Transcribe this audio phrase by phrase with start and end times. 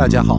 [0.00, 0.38] 大家好，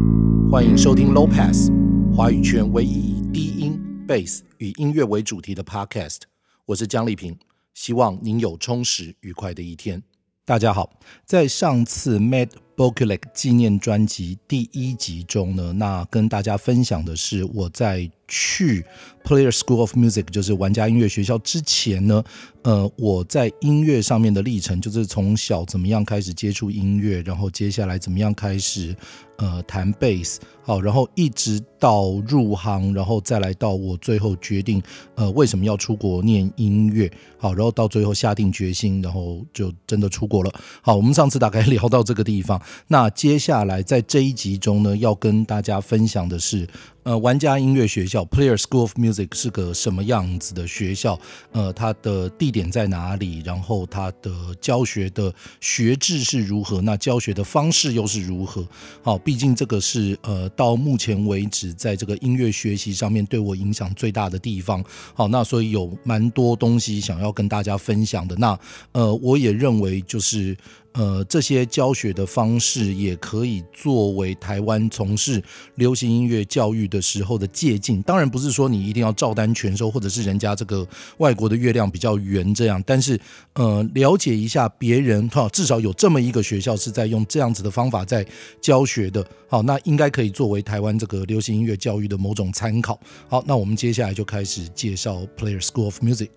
[0.49, 1.69] 欢迎收听 Low Pass
[2.15, 6.21] 华语圈唯一以低音、Bass 与音乐为主题的 Podcast。
[6.65, 7.37] 我是江丽萍，
[7.75, 10.01] 希望您有充实愉快的一天。
[10.45, 18.85] 大家好，在上次 Matt Bochulic 纪念专辑第一集中呢，那跟大家分享的是我在去
[19.25, 22.23] Player School of Music，就是玩家音乐学校之前呢，
[22.63, 28.95] 呃，我在音乐上面的历程，就是从小怎么样开始接触音乐，然后接下来怎么样开始
[29.35, 34.81] 呃弹贝斯，好，然后一直到入行，然后再来到我最后决定
[35.15, 40.51] 呃为什么要出国念音乐，好，然后到最后下定决心，然后就真的出国了。
[40.81, 46.67] 好，我们上次大概 聊到这个地方，那接下来在这一集中呢，要跟大家分享的是。
[47.03, 51.19] 呃，玩家音乐学校 （Player School of Music） 是个什么样子的学校？
[51.51, 53.41] 呃，它的地点在哪里？
[53.43, 56.79] 然后它的教学的学制是如何？
[56.81, 58.63] 那教学的方式又是如何？
[59.01, 64.83] 好，毕竟这个是呃，到目前为止在这个音乐学习上面对我影响最大的地方。
[65.15, 68.35] 好，那所以有蛮多东西想要跟大家分享的。
[68.35, 68.59] 那
[68.91, 70.55] 呃，我也认为就是。
[70.93, 75.41] 呃，这些教学的方式也可以作为台湾从事
[75.75, 78.01] 流行音乐教育的时候的借鉴。
[78.03, 80.85] 当然不是说你一定要照单全收，或者是人家这个
[81.17, 82.83] 外国的月亮比较圆这样。
[82.85, 83.19] 但是，
[83.53, 88.25] 呃，了解一下别人哈，至少有这么一个学校是在用这样子的方法在
[88.59, 89.25] 教学的。
[89.47, 92.99] 好，那应该可以作为台湾这个流行音乐教育的某种参考。
[93.29, 96.29] 好，那我们接下来就开始介绍 Player School of Music。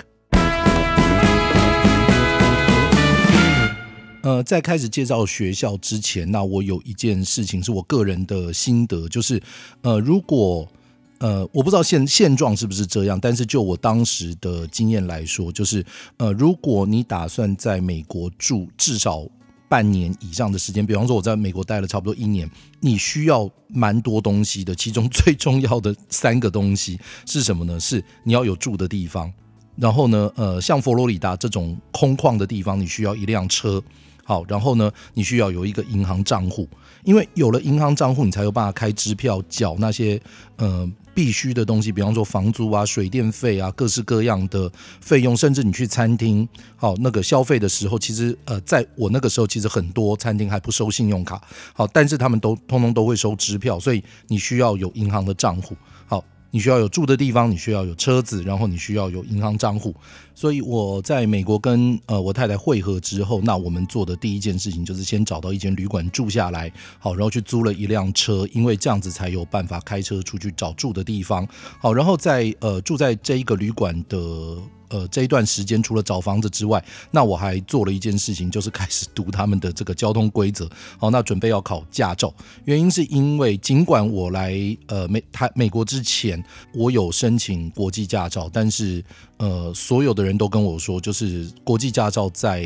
[4.24, 9.38] 呃，在开始介绍学校之前，那我有一件事情是我个人的心得，就是
[9.82, 10.66] 呃，如果
[11.18, 15.84] 呃，我不知道现现状是不是这样，但是就我当时的经验来说，就是
[16.16, 19.26] 呃，如果你打算在美国住至少
[19.68, 27.78] 半年以上的时间，比方说我在美国待了差不多一年，你需要蛮多东西的，其中 最重要的三个东西是什么呢？
[27.78, 29.30] 是你要有住的地方，
[29.76, 33.82] 然后呢，呃，像佛罗里达这种空旷的地方，你需要一辆车。
[34.24, 36.68] 好，然后呢，你需要有一个银行账户，
[37.04, 40.20] 因为有了银行账户，你才有办法开支票、缴那些
[40.56, 44.70] 呃必须的东西，比方说房租啊、水电费啊、各式各样的
[45.00, 51.40] 费用，甚至你去餐厅，好，那个消费的时候，其实呃，在我那个时候，其实很多餐厅还不收信用卡，
[51.72, 55.76] 好，但是他们都通通都会收支票，所以你需要有银行的账户，
[56.54, 59.92] 你需要有住的地方，你需要有车子，然后你需要有银行账户。
[60.36, 71.44] 所以我在美国跟呃我太太会合之后，那我们做的第一件事情就是先找到一间旅馆住下来，好，然后去租了一辆车，因为这样子才有办法开车出去找住的地方，
[71.80, 74.56] 好，然后在呃住在这一个旅馆的。
[74.94, 80.70] 呃，这一段时间除了找房子之外，那我还做了一件事情，就是开始读他们的这个交通规则。
[80.98, 82.32] 好，那准备要考驾照，
[82.64, 84.54] 原因是因为尽管我来
[84.86, 86.40] 呃美台美国之前，
[86.72, 89.04] 我有申请国际驾照，但是。
[89.36, 92.62] 呃，所有的人都跟我说，就是国际驾照在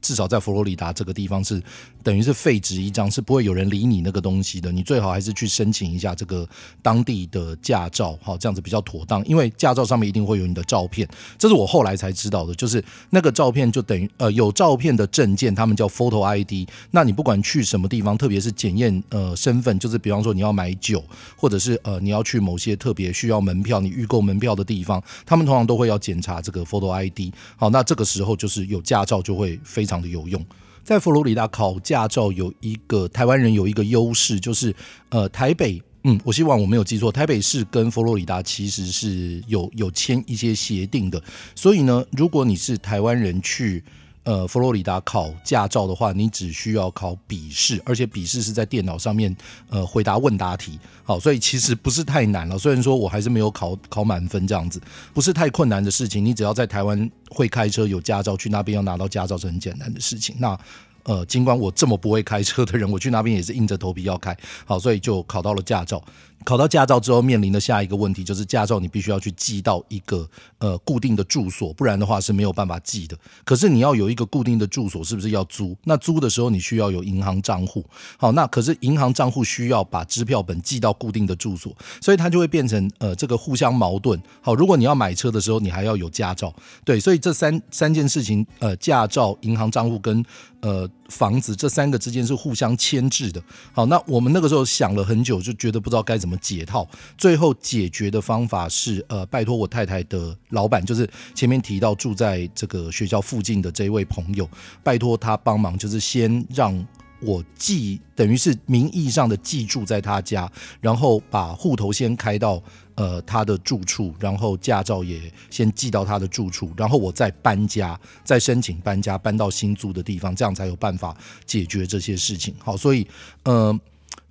[0.00, 1.60] 至少在佛罗里达这个地方是
[2.04, 4.70] 等于是废纸一张，是不会有人理你那个东西的。
[4.70, 6.48] 你最好还是去申请一下这个
[6.80, 9.22] 当地的驾照，好，这样子比较妥当。
[9.26, 11.06] 因为驾照上面一定会有你的照片，
[11.36, 12.54] 这是我后来才知道的。
[12.54, 16.68] 就是那个照片就等于呃有照片的证件，他们叫 Photo ID。
[16.92, 21.02] 那你不管去什么地方，特别是检验呃身份，就是比方说你要买酒，
[21.36, 26.22] 或者是呃你要去某些特别需要门票，你预购门票的地方，他们通常都会要检。
[26.22, 30.40] 查这个 photo ID，好，那这个时候就是有驾照就会非常的有用。
[30.84, 34.72] 在佛罗里达考驾照有一个台湾人有一个优势，就是
[35.08, 41.22] 呃台北，嗯，我希望我没有记错，台北市跟佛罗里达其实是有有签一些协定的，
[41.54, 43.82] 所以呢，如果你是台湾人去。
[44.24, 49.36] 呃，佛罗里达考驾照的话，你只需要考笔试，而且笔试是在电脑上面
[49.68, 52.56] 呃回答问答题，好，所以其实不是太难了。
[52.56, 54.80] 虽然说我还是没有考考满分这样子，
[55.12, 56.24] 不是太困难的事情。
[56.24, 60.36] 你只要在台湾会开车有驾照，去那边要拿到驾照是很简单的事情。
[60.38, 60.56] 那
[61.04, 66.02] 呃，尽管我这么不会开车的人，我去那边也是硬着头皮要开，好，所以就考到了驾照。
[66.44, 70.28] 考到驾照之后，面临的下一个问题就是驾照你必须要去寄到一个
[70.58, 73.16] 呃固定的住所，不然的话是没有办法寄的。
[73.44, 75.76] 可是你要有一个固定的住所，是不是要租？
[75.84, 77.84] 那租的时候你需要有银行账户。
[78.16, 84.20] 好，那可是银行账户需要把支票本寄到固定的住所，所以它就会变成呃这个互相矛盾。
[84.40, 86.54] 好，如果你要买车的时候，你还要有驾照，
[86.84, 90.24] 对，所以这三三件事情，呃，驾照、银行账户跟
[90.60, 93.42] 呃房子这三个之间是互相牵制的。
[93.72, 96.36] 好，那我们那个时候想了很久，就觉得不知道该怎么。
[96.42, 104.48] 解套，最后解决的方法是，呃，拜托我太太的老板，就是前面提到住在这个学校附近的这一位朋友，
[104.82, 106.74] 拜托他帮忙，就是先让
[107.22, 112.62] 我寄等于是名义上的寄住在他家，然后把户头先开到
[112.94, 115.20] 呃他的住处，然后驾照也
[115.50, 121.16] 先寄到他的住处，然后我再搬家，再申请搬家搬到新租的地方，这样才有办法
[121.46, 122.54] 解决这些事情。
[122.58, 123.06] 好，所以
[123.44, 123.80] 呃。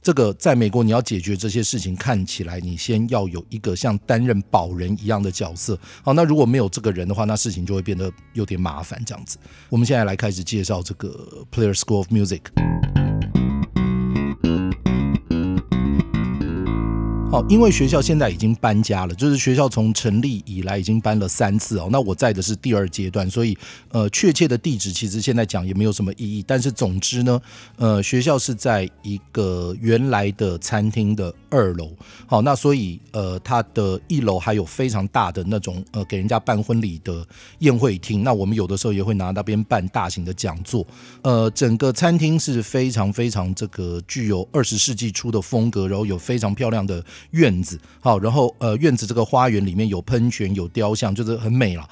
[0.01, 5.77] 这个在美国，你要解决这些事情，看起来你先要有一个像担任保人一样的角色。
[6.01, 8.99] 好，那如果没有这个人的话，那事情就会变得有点麻烦。
[9.05, 9.37] 这样子，
[9.69, 13.00] 我们现在来开始介绍这个 Players School of Music。
[17.33, 21.87] 哦，因为学校现在已经搬家了，就是学校从成立以来已经搬了三次哦。
[21.89, 23.57] 那我在的是第二阶段，所以
[23.87, 26.43] 呃，确切的地址其实现在讲也没有什么意义。
[26.45, 27.41] 但是总之呢，
[27.77, 31.89] 呃，学校是在一个原来的餐厅的二楼。
[32.27, 37.25] 好，那所以呃，它的一楼还有非常大的那种呃，给人家办婚礼的
[37.59, 38.25] 宴会厅。
[38.25, 40.85] 那我们有的时候也会拿那边办大型的讲座。
[41.21, 47.01] 呃，整个餐厅是非常非常这个具有二十世纪初的风格，然后有非常漂亮的。
[47.29, 51.87] 院子好，然后呃，院子这个花园里面有喷泉，有雕像，就是很美了。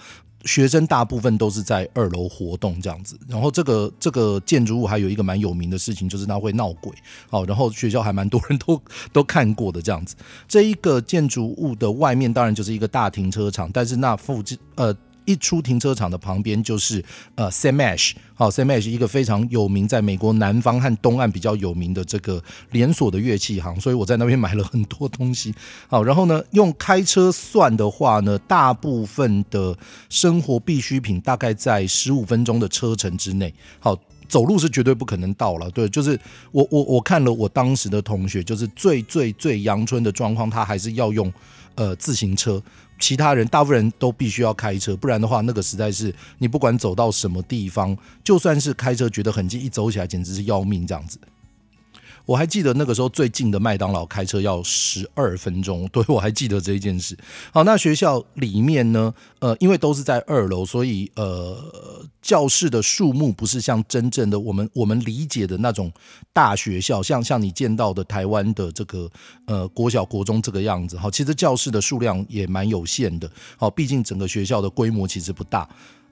[0.45, 3.19] 学生大部分都是在二楼活动这样子。
[3.27, 6.93] 然后这个这个建筑物还有一个蛮有名的事情，就是它会闹鬼。
[7.29, 8.81] 好，然后学校还蛮多人都
[9.11, 10.15] 都看过的这样子。
[10.47, 14.95] 这一个建筑物的外面当然就是一个大停车场，但是那附近呃。
[15.29, 17.05] 一出停车场的旁边就是
[17.35, 25.53] 呃 Sam Ash，好 Sam Ash 一个非常有名，在美国南方和东岸比较有名的这个连锁的乐器行，所以我在那边买了很多东西。
[25.87, 29.77] 好，然后呢，用开车算的话呢，大部分的
[30.09, 33.53] 生活必需品大概在十五分钟的车程之内。
[33.79, 33.95] 好，
[34.27, 35.69] 走路是绝对不可能到了。
[35.69, 36.19] 对，就是
[36.51, 41.31] 我我我看了我当时的同学，就是最最最阳春的状况，他还是要用
[41.75, 42.59] 呃自行车。
[42.99, 51.17] 其他人大部分人都必须要开车，不然的话，那个实在是你不管走到什么地方，就算是开车觉得很近，一走起来简直是要命这样子。
[52.29, 57.17] 我还记得那个时候最近的麦当劳开车要十二分钟， 对，我还记得这一件事。
[57.51, 61.57] 好，那学校里面呢，呃，因为都是在二楼，所以呃，
[62.21, 65.91] 教室的数目不是像真正的我们我们理解的那种
[66.31, 69.09] 大学校，像像你见到的台湾的这个
[69.47, 70.95] 呃国小国中这个样子。
[70.95, 73.27] 好，其实教室的数量也蛮有限的。
[73.57, 75.67] 好，毕竟整个学校的规模其实不大。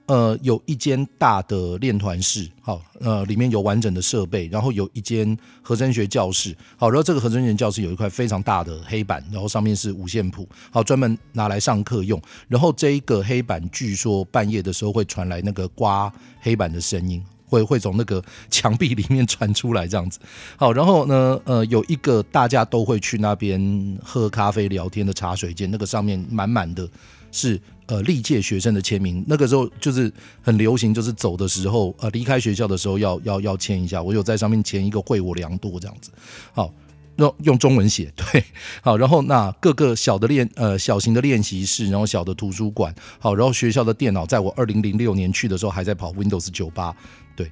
[0.08, 12.18] 呃，有一间大的练团室，好，呃，里面有完整的设备，然后有一间和声学教室，好，然后这个和声学教室有一块非常大的黑板，然后上面是五线谱，好，专门拿来上课用。
[12.48, 16.10] 然后这一个黑板据说半夜的时候会传来那个刮
[16.40, 20.18] 黑板的声音，会会从那个墙壁里面传出来这样子。
[20.56, 26.88] 好，然后呢，呃，有一个大家都会去那边喝咖啡聊天的茶水间，那个上面满满的
[27.30, 27.60] 是。
[27.88, 30.12] 呃，历届学生的签名，那个时候就是
[30.42, 34.02] 很流行，就是走的时候，呃，离开学校的时候要要要签一下。
[34.02, 36.10] 我有在上面签一个“会我良多”这样子，
[36.52, 36.70] 好，
[37.16, 38.44] 用用中文写， 对，
[38.82, 46.94] 好，然后那各个小的练呃小型的练习室，然后小的图书馆，好，然后学校的电脑，在我二零零六年去的时候还在跑 Windows 九八，
[47.34, 47.50] 对，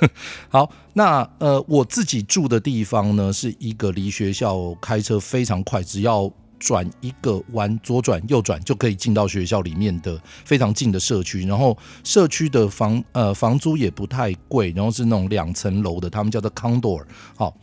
[0.50, 6.30] 好，那呃我自己住的地方呢，是一个离学校开车非常快，只要。
[6.58, 17.06] 转一个弯，左转右转就可以进到学校里面的非常近的社区，然后社区的房呃房租也不太贵，然后是那种两层楼的，他们叫做康多尔。
[17.36, 17.56] 好，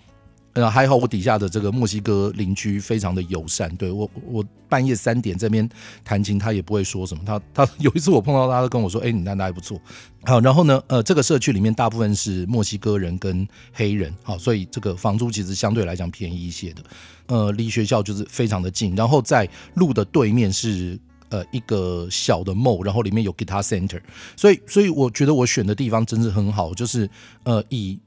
[0.55, 5.69] 呃还好我底下的这个墨西哥邻居非常的友善，对我我半夜三点这边
[6.03, 7.21] 弹琴，他也不会说什么。
[7.25, 9.79] 他他 有一次我碰到他，都跟我说：“哎，你那还不错。”
[10.25, 16.81] 好，然后呢，呃，这个社区里面大部分是墨西哥人跟黑人，好，所以这个房租其实相对来讲便宜一些的。
[17.27, 20.97] 呃，离学校就是非常的近，然后在路的对面是
[21.29, 24.01] 呃一个小的 mall，然后里面有 guitar center，
[24.35, 27.09] 所以所以我觉得我选的地方真是很好，就是
[27.43, 27.99] 呃以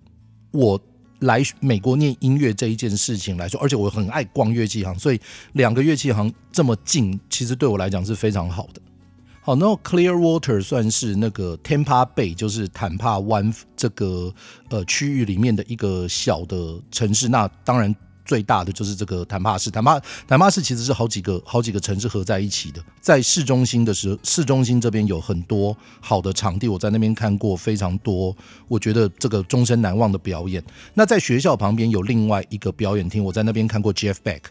[0.51, 0.81] 我
[1.21, 5.21] 来美国念音乐这一件事情来说，而且我很爱逛乐器行，所以
[5.53, 8.81] 两个乐器行这么近，其实对我来讲是非常好的。
[9.41, 14.33] 好，那 Clearwater 算是那个 Tampa Bay，就是坦帕湾这个
[14.69, 17.95] 呃区域里面的一个小的城市，那当然。
[18.29, 22.85] 最大的就是这个坦帕市，坦帕坦帕市其实是好几个好几个城市合在一起的。
[23.01, 28.37] 在市中心的时候，市中心这边有很多好的场地，我在那边看过非常多，
[28.69, 30.63] 我觉得这个终身难忘的表演。
[30.93, 34.43] 那在学校旁边有另外一个表演厅，我在那边看过 Jeff Beck，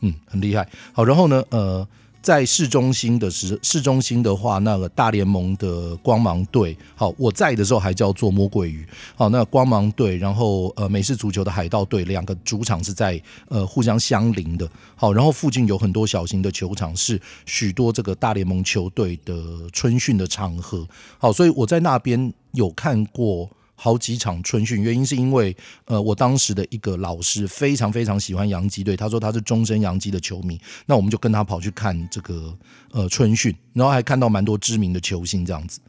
[0.00, 0.68] 嗯，很厉害。
[0.92, 1.88] 好，然后呢，呃。
[2.24, 8.82] 在市中心的时，市中心的话，那个大联盟的光芒队，好，我在的时候还叫做魔鬼鱼，
[9.14, 14.66] 好，那光芒队，然后呃，美式足球的海盗队，两个主场是在呃互相相邻的，
[14.96, 20.88] 好，然后附近有很多小型的球场，是许多这个大联盟球队的春训的场合，
[21.18, 32.56] 好，所以我在那边有看过好几场春训，原因是因为呃，我当时的一个老师非常非常喜欢洋基队，他说他是终身洋基的球迷，那我们就跟他跑去看这个
[32.92, 35.80] 呃春训，然后还看到蛮多知名的球星这样子。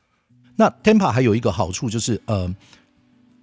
[0.56, 2.54] 那 Tampa 还有一个好处就是呃，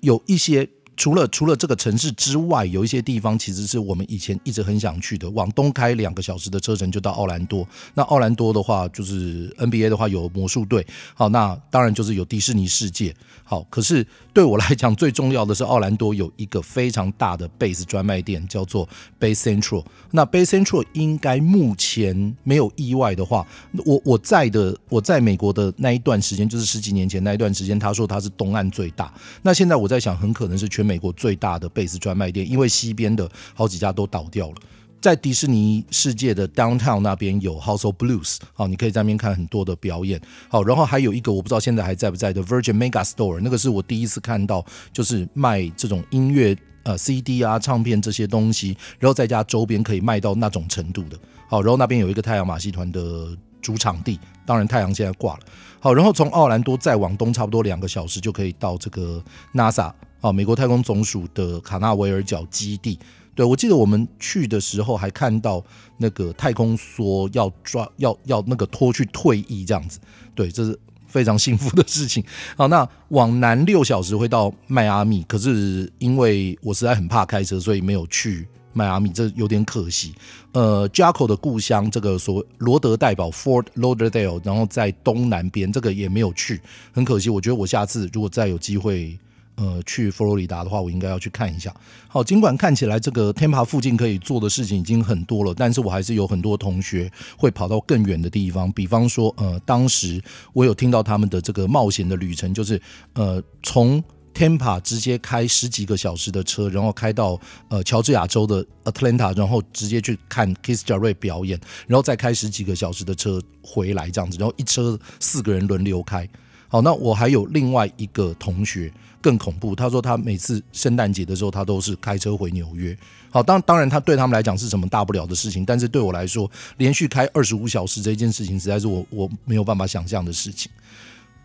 [0.01, 0.69] 有一些。
[0.97, 5.29] 除了除了这个城市之外，有一些地方其实是我们以前一直很想去的。
[5.31, 7.67] 往东开两个小时的车程就到奥兰多。
[7.95, 10.87] 那奥兰多的话，就是 NBA 的话有魔术队。
[11.15, 13.15] 好，那当然就是有迪士尼世界。
[13.43, 18.87] 好，可是对我来讲，最重要的是奥兰多有一个非常大的贝斯专卖店，叫做
[19.19, 19.85] Bay Central。
[20.11, 23.47] 那 Bay Central 应该目前没有意外的话，
[23.87, 29.13] 我我在的我在美国的那一段时间，就是十几年前那一段时间，他说他是东岸最大。
[29.41, 30.82] 那现在我在想，很可能是全。
[30.83, 34.55] 美国最大的贝斯专卖店，因为西边的好几家都倒掉了。
[35.01, 40.21] 在迪士尼世界的 Downtown 那边有 House of Blues，好，你可以在那边看很多的表演。
[40.49, 51.19] 好，然后还有一个我不知道现在还在不在的 Virgin Mega Store，那个是我第一次看到，就是卖这种音乐呃 CD 啊、唱片这些东西，然后再加周边可以卖到那种程度的。
[51.49, 55.41] 好，然后那边有一个太阳马戏团的主场地，当然太阳现在挂了。
[55.81, 59.21] 好，然后从奥兰多再往东差不多两个小时就可以到这个
[59.53, 59.93] NASA。
[60.23, 62.97] 啊，美国太空总署的卡纳维尔角基地，
[63.35, 65.63] 对，我记得我们去的时候还看到
[65.99, 69.99] 那个太空梭要抓要要那个拖去退役这样子，
[70.33, 72.23] 对，这是非常幸福的事情。
[72.57, 80.15] 好，那往南六小时会到迈阿密，可是因为我实在很怕开车，所以没有去迈阿密，这有点可惜。
[80.53, 86.61] 呃，Jaco 的故乡这个所罗德代堡 Fort Lauderdale，然后在东南边，这个也没有去，
[86.93, 87.29] 很可惜。
[87.29, 89.19] 我觉得我下次如果再有机会。
[89.63, 91.73] 呃，去佛罗里达的话，我应该要去看一下。
[92.09, 98.73] 好，尽管看起来这个 Tampa 附近可以做的事情已经很多了，但是我还是有很多同学会跑到更远的地方。
[98.73, 100.21] 比方说，呃，当时
[100.53, 102.81] 我有听到他们的这个冒险的旅程，就是
[103.13, 104.03] 呃，从
[104.35, 107.39] Tampa 直接开十几个小时的车，然后开到
[107.69, 116.29] 呃乔治亚州的 Atlanta，然后直接去看 Keith Jarrett 表演，然后再开十几个小时的车回来这样子，然后一车四个人轮流开。
[116.73, 119.77] 好，那我还有另外一个同学更恐怖。
[119.77, 122.97] 他说他每次圣诞节的时候，他都是开车回纽约。
[123.29, 130.73] 好，当当然他对他们来讲是什么大不了的事情，但是对我来说，连续开二十五小时这件事情，实在是我我没有办法想象的事情。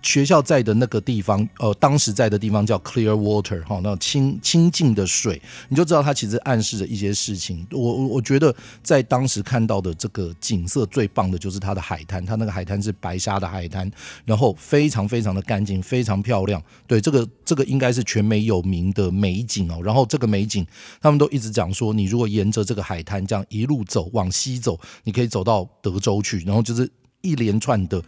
[0.01, 7.65] 学校在的那个地方，呃，当时在的地方叫 Clear Water，哈，那清清净的水，你就知道它其实暗示着一些事情。
[7.71, 13.91] 我我我觉得在当时看到的这个景色最棒的就是它的海滩，它那个海滩是白沙的海滩，
[14.23, 16.61] 然后非常非常的干净，非常漂亮。
[16.85, 19.81] 对，这个这个应该是全美有名的美景哦。
[19.83, 20.65] 然后这个美景，
[21.01, 26.89] 他们都一直讲说，你如果沿着这个海滩这样一路走，往西走，你可以走到德州去，然后就是
[27.21, 28.01] 一连串的。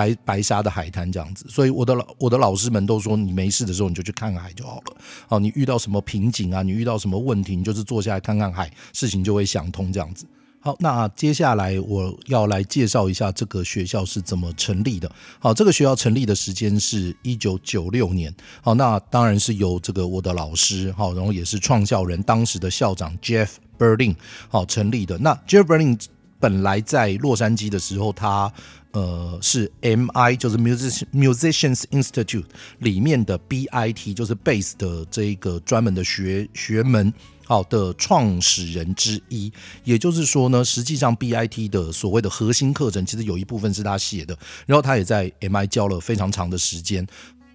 [0.00, 4.96] 白白沙的海滩这样子，所以我的老我的老师们都说，你没事的时候你就去看海就好了。
[5.28, 10.24] 好，你遇到什么瓶颈啊，你遇到什么问题，你就是坐下来看看海，事情就会想通这样子。
[10.62, 15.10] 好，那接下来我要来介绍一下这个学校是怎么成立的。
[15.38, 18.34] 好，这个学校成立的时间是一九九六年。
[18.62, 24.14] 好，那当然是由这个我的老师，好，然后也是创校人，当时的校长 Jeff Berlin
[24.48, 25.18] 好成立的。
[25.18, 25.98] 那 Jeff Berlin
[26.40, 28.52] 本来在洛杉矶的时候，他
[28.92, 30.34] 呃，是 M.I.
[30.34, 32.46] 就是 Music Musicians Institute
[32.78, 34.12] 里面的 B.I.T.
[34.14, 37.12] 就是 Bass 的这一个专门的学学门，
[37.46, 39.52] 好的创始人之一。
[39.84, 41.68] 也就是说呢，实际上 B.I.T.
[41.68, 44.36] 的所谓的核心课程，其实有一部分是他写的。
[44.66, 45.66] 然后他也在 M.I.
[45.68, 47.06] 教了非常长的时间。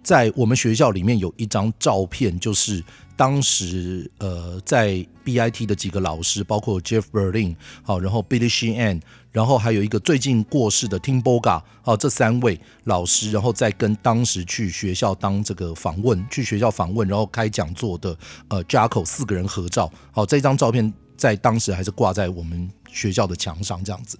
[0.05, 2.83] 在我们学校里面有一张照片，就是
[3.17, 5.65] 当时呃，在 B.I.T.
[5.65, 9.01] 的几个老师，包括 Jeff Berlin，好，然后 Billy Sheen，。
[9.31, 18.15] 然后还有一个最近过世的 Tim Boga，好，这三位老师，然后再跟当时去学校当这个访问，去学校访问，然后开讲座的
[18.49, 24.19] 呃 Jaco 四个人合照，好，这张照片在当时还是挂在我们学校的墙上这样子。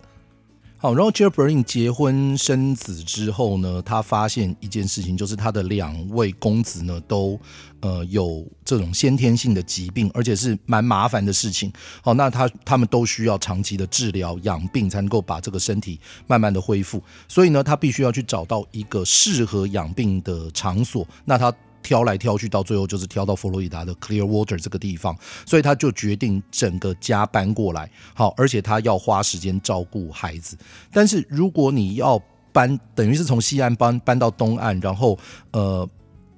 [0.86, 7.39] 好，然后 Jeffrey 结婚生子之后呢，他发现一件事情，就是他的两位公子呢都
[7.80, 11.74] 呃有这种先天性的疾病，而且是蛮麻烦的事情。
[12.04, 17.01] 好，那他他们都需要长期的治疗养病，才能够把这个身体慢慢的恢复。
[17.27, 21.04] 所以呢，他必须要去找到一个适合养病的场所。
[21.25, 21.51] 那他。
[21.86, 25.15] 挑来挑去，到最后就是挑到佛罗里达的 Clearwater 这个地方，
[25.46, 27.89] 所以他就决定整个家搬过来。
[28.15, 30.58] 好，而且他要花时间照顾孩子。
[30.92, 32.20] 但是如果你要
[32.51, 35.18] 搬，等于是从西岸搬搬到东岸，然后
[35.51, 35.88] 呃。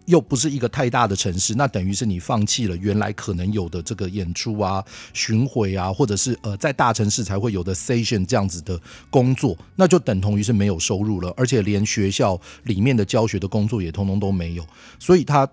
[0.08, 4.84] 又不是一个太大的城市，那等于是你放弃了原来可能有的这个演出啊、
[5.14, 14.66] 巡回啊，或者是呃在大城市才会有的 station 这样子的工作，那就等同于是没有收入了，而且连学校里面的教学的工作也通通都没有，
[14.98, 15.48] 所以他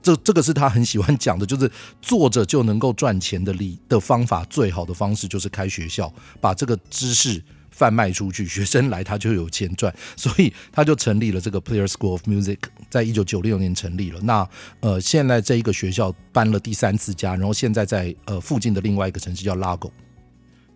[0.00, 7.42] 这这个是他很喜欢讲的，就是做着就能够赚钱的理的方法，最好的方式就是开学校，把这个知识
[7.78, 12.58] 贩卖出去，学生来他就有钱赚，所以他就成立了这个 Player School of Music，
[12.90, 14.20] 在一九九六年成立了。
[14.22, 14.48] 那
[14.80, 19.92] 呃，现在这一个学校搬了第三次家，然后现在在呃附近的另外一个城市叫 Lago。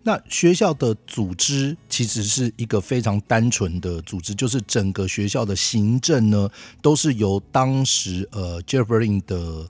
[0.05, 6.49] 那学校的组织其实是一个非常单纯的组织，就是整个学校的行政呢，
[6.81, 9.69] 都是由当时呃 Jeff Berlin 的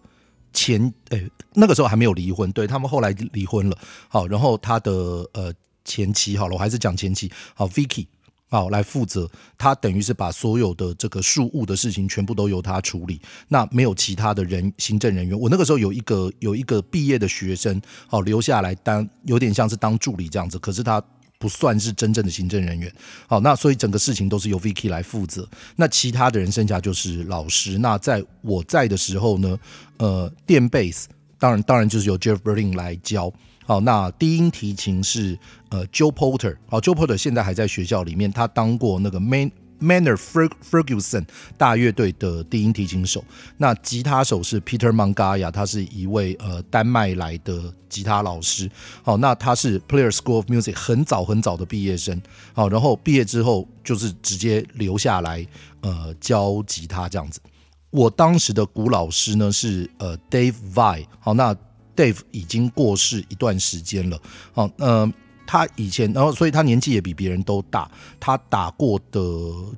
[0.52, 4.92] 前诶那个时候还没有离婚，对，他们后来离婚了，好，然后他的
[5.34, 5.54] 呃
[5.86, 8.08] 前妻好了，我还是讲前妻，好 Vicky。
[8.50, 15.40] 好，来负责，他等于是把所有的这个事务的事情全部都由他处理，那没有其他的人行政人员。
[15.40, 21.04] 我那个时候有一个有一个毕业的学生，好留下来当有点像是当助理这样子，可是他
[21.40, 22.94] 不算是真正的行政人员。
[23.26, 27.80] 好，那所以整个事情都是由 Vicky 来负责，那其他的人剩下就是老师。
[27.80, 29.58] 那在我在的时候呢，
[29.98, 31.08] 呃，电贝斯
[31.40, 33.34] 当然当然就是由 Jeff Berlin 来教。
[33.66, 35.38] 好，那低音提琴是
[35.70, 39.52] 呃 Joe Porter，好 Joe Porter 现在还在学校里面，他当过那个 Man
[39.82, 41.26] Maner Ferguson
[41.58, 43.24] 大乐队的低音提琴手。
[43.58, 48.70] 那吉他手是 Peter Mangaya，他是一位呃丹麦来的吉他老师。
[49.02, 52.22] 好，那他是 Player School of Music 很早很早的毕业生。
[52.54, 55.46] 好，然后毕业之后就是直接留下来
[55.82, 57.42] 呃教吉他这样子。
[57.90, 61.06] 我当时的鼓老师呢是呃 Dave Vai。
[61.20, 61.54] 好，那
[61.96, 64.20] Dave 已经过世一段时间了，
[64.52, 65.12] 好，呃，
[65.46, 69.22] 他以前，然后所以他年纪也比别人都大，他打过的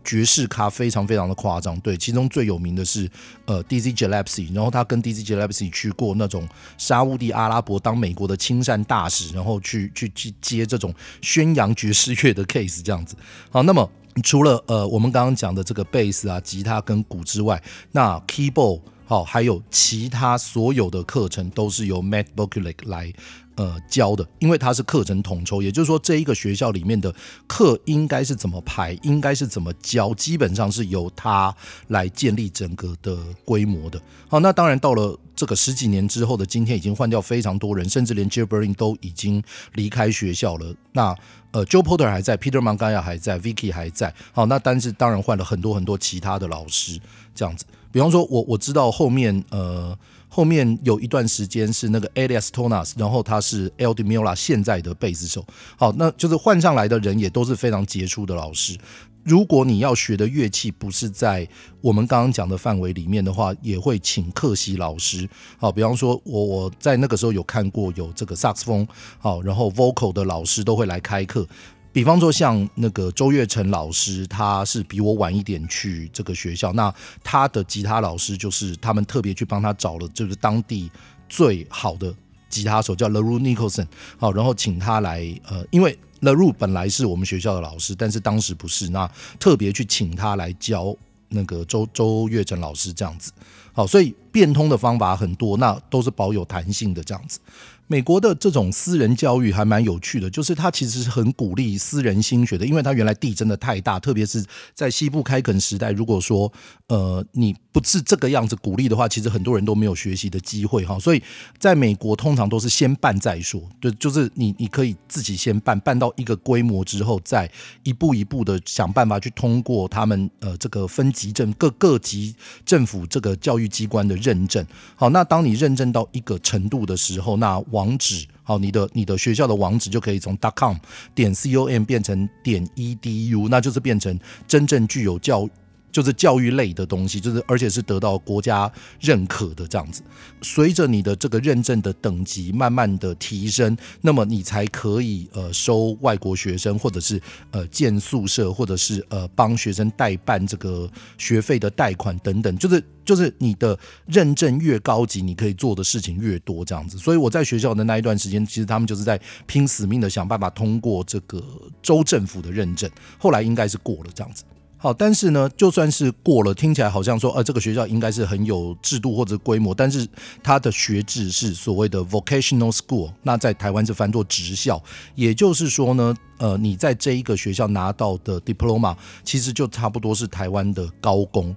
[0.03, 3.10] 爵士咖非常非常的夸张，对，其中最有名的是
[3.45, 13.15] 呃 Dizzy Gillespie，然后他跟 Dizzy Gillespie 去过那种沙乌地阿拉伯当美国的亲善大使，然后去去去接这种宣扬爵士乐的 case 这样子，
[13.50, 13.89] 好，那么
[14.24, 18.81] 除了呃我们刚刚讲的这个贝斯啊、吉他跟鼓之外，那 keyboard。
[19.05, 23.13] 好，还有其他所有的课程都是由 Matt Bokulik 来
[23.55, 27.13] 呃教的，因为他是课程统筹，也就是说这一个学校里面的
[27.45, 31.56] 课应该是怎么排，应该是怎么教，基本上是由他
[31.89, 34.01] 来建立整个的规模的。
[34.27, 40.73] 好，那当然到了这个十几年之后的今天，已经换掉非常多人，甚至连 Jeff Berlin 都已经离开学校了。
[40.93, 41.15] 那
[41.51, 44.13] 呃，Joe Porter 还在，Peter Mangaya 还在，Vicky 还在。
[44.34, 46.99] 好，那但是当然换了很多很多其他的老师，
[47.36, 47.63] 这样子。
[47.95, 55.45] 比方说，我我知道后面呃后面有一段时间是那个 Elias Tonas，然后他是 e l d m i l a 现在的贝斯手。
[55.77, 58.77] 好，那就是换上来的人也都是非常杰出的老师。
[59.23, 61.47] 如果你要学的乐器不是在
[61.79, 65.27] 我们刚刚讲的范围里面的话，也会请客席老师。
[65.58, 68.86] 好，比方说我我在那个时候有看过有这个萨克斯风，
[69.17, 71.47] 好，然后 vocal 的老师都会来开课。
[71.95, 76.73] 比方说，像那个周月成老师，他是比我晚一点去这个学校。
[76.73, 80.91] 那他的吉他老师就是他们特别去帮他找了，就是当地
[81.29, 82.13] 最好的
[82.49, 83.88] 吉他手，叫 Leru Nicholson。
[84.17, 90.93] 好，然后请他来，呃，因为 Leru 本来是我们学校的老师，但是当时不是，那特别去请他来教
[91.29, 93.31] 那个周周月成老师这样子。
[93.71, 97.39] 好，所以变通的方法很多，那都是保有弹性的这样子。
[97.88, 104.43] 美国的这种私人教育还蛮有趣的，就是它其实是很鼓励私人心学的，因为它原来地真的太大，特别是
[104.74, 106.52] 在西部开垦时代，如果说
[106.88, 110.98] 呃你不是这个样子鼓励的话，其实很多人都没有学习的机会哈。
[110.98, 111.21] 所以
[111.60, 117.50] 在美国通常都是先办再说，对，就是你你可以自己先办，办到一个规模之后，再
[117.84, 124.65] 一步一步的想办法去通过他们呃这个分级政各各级政府这个教育机关的认证。
[124.95, 130.77] 好，那当你认证到一个程度的时候，那网址，好，你的你的学校的网址就可以从 .com
[131.13, 135.51] 点 com 变成点 edu，那就是变成真正具有教育。
[135.95, 140.01] 就是教育类的东西，就是而且是得到国家认可的这样子。
[140.41, 152.58] 随着你的这个认证的等级慢慢的提升，那么你才可以呃收外国学生，或者是呃建宿舍，或者是呃帮学生代办这个学费的贷款等等。
[152.58, 156.97] 就是就是你的认证越高级，你可以做的事情越多这样子。
[156.97, 161.41] 所以我在学校的那一段时间，其实他们就是在拼死命的想办法通过这个
[161.81, 162.91] 州政府的认证。
[163.17, 164.43] 后来应该是过了这样子。
[164.86, 170.08] 好，但是呢，就算是过了，听起来好像说，呃，这个学校应该是很有制度或者规模，但是
[170.43, 174.80] 它的学制是所谓的 vocational school，那在台湾是翻做职校，
[175.15, 181.56] 也就是说呢，呃，你在这一个学校拿到的 diploma，其实就差不多是台湾的高工。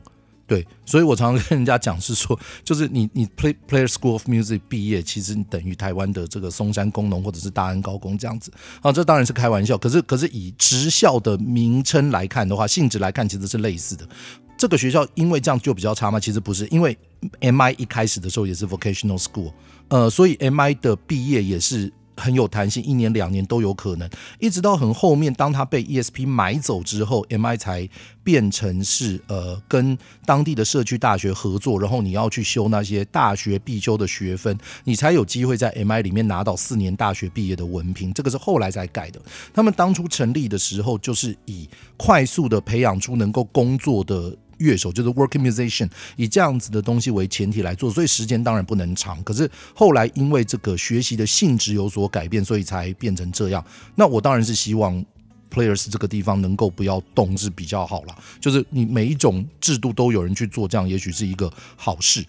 [0.49, 8.51] 对，所以我常常跟人家讲是说，就是你你 Play Player School of Music 毕业，其实你等于台湾的这个松山工农或者是大安高工这样子。
[8.81, 14.09] 啊，这当然是开玩笑，可是可是以职校的名称来看的话，性质来看其实是类似的。
[14.57, 16.19] 这个学校因为这样就比较差吗？
[16.19, 16.97] 其实不是，因为
[17.41, 19.53] MI 一开始的时候也是 vocational school，
[19.89, 21.93] 呃，所以 MI 的毕业也是。
[22.19, 27.89] 很有弹性，一年两年都有可能，一直到很后面，当他被 ESP 买走之后，MI 才
[28.23, 38.13] 变成是呃跟当地的社区大学合作，然后你要去修那些大学必修的学分，你才有机会在 MI 里面拿到四年大学毕业的文凭。
[38.13, 39.21] 这个是后来才改的。
[39.55, 44.37] 他们当初成立的时候，就是以快速的培养出能够工作的。
[44.59, 49.23] 乐手就是 working musician，以这样子的东西为前提来做，所以时间当然不能长。
[49.23, 53.65] 可是后来因为这个学习的性质有所改变，所以才变成这样。
[53.95, 55.05] 那我当然是希望
[55.51, 58.15] players 这个地方能够不要动是比较好了。
[58.41, 62.25] 就是你每一种制度都有人去做，这样也许是一个好事。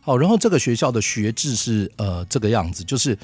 [0.00, 3.16] 好，然后这个学校的学制是呃这个样子，就是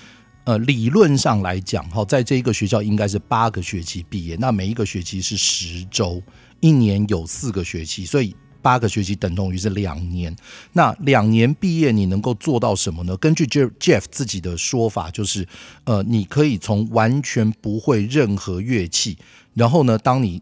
[0.45, 6.23] 呃理论上来讲，哈，在这一个学校应该是八个学期毕业，那每一个学期是十周。
[6.65, 10.35] 一年有四个学期，所以八个学期等同于是两年。
[10.73, 13.15] 那两年毕业，你能够做到什么呢？
[13.19, 15.47] 根据 Jeff 自己的说法，就是
[15.85, 19.19] 呃，你可以从完全不会任何乐器，
[19.53, 20.41] 然后呢，当你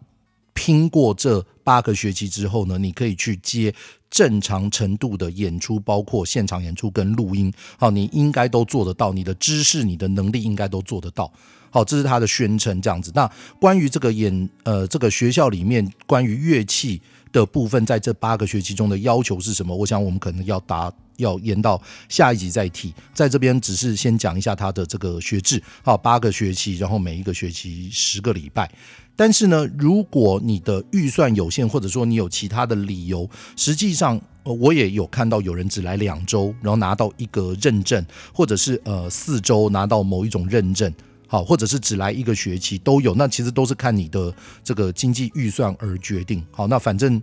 [0.54, 3.74] 拼过这八个学期之后呢，你可以去接
[4.08, 7.52] 正常程度的演出，包括现场演出跟录音。
[7.76, 11.32] 好，你应该都做得到，你的知识、你的能力应该都做得到。
[11.72, 13.10] 好，这是他的宣称，这样子。
[13.14, 17.00] 那关于这个演呃，这个学校里面关于乐器
[17.32, 19.74] 的部分，在这八个学期中的要求是什么？
[19.74, 21.80] 我想我们可能要答，要延到
[22.10, 22.92] 下一集再提。
[23.14, 25.62] 在这边只是先讲一下他的这个学制。
[25.82, 28.70] 好，八个学期，然后每一个学期十个礼拜。
[29.16, 38.04] 但是呢，如果你的预算有限，或者说你有其他的理由，实际上，我也有看到有人只来两周，然后拿到一个认证，
[38.34, 40.92] 或者是呃四周拿到某一种认证。
[41.32, 44.30] 好，或者是只来一个学期都有，那其实都是看你的
[44.62, 46.44] 这个经济预算而决定。
[46.50, 47.22] 好，那反正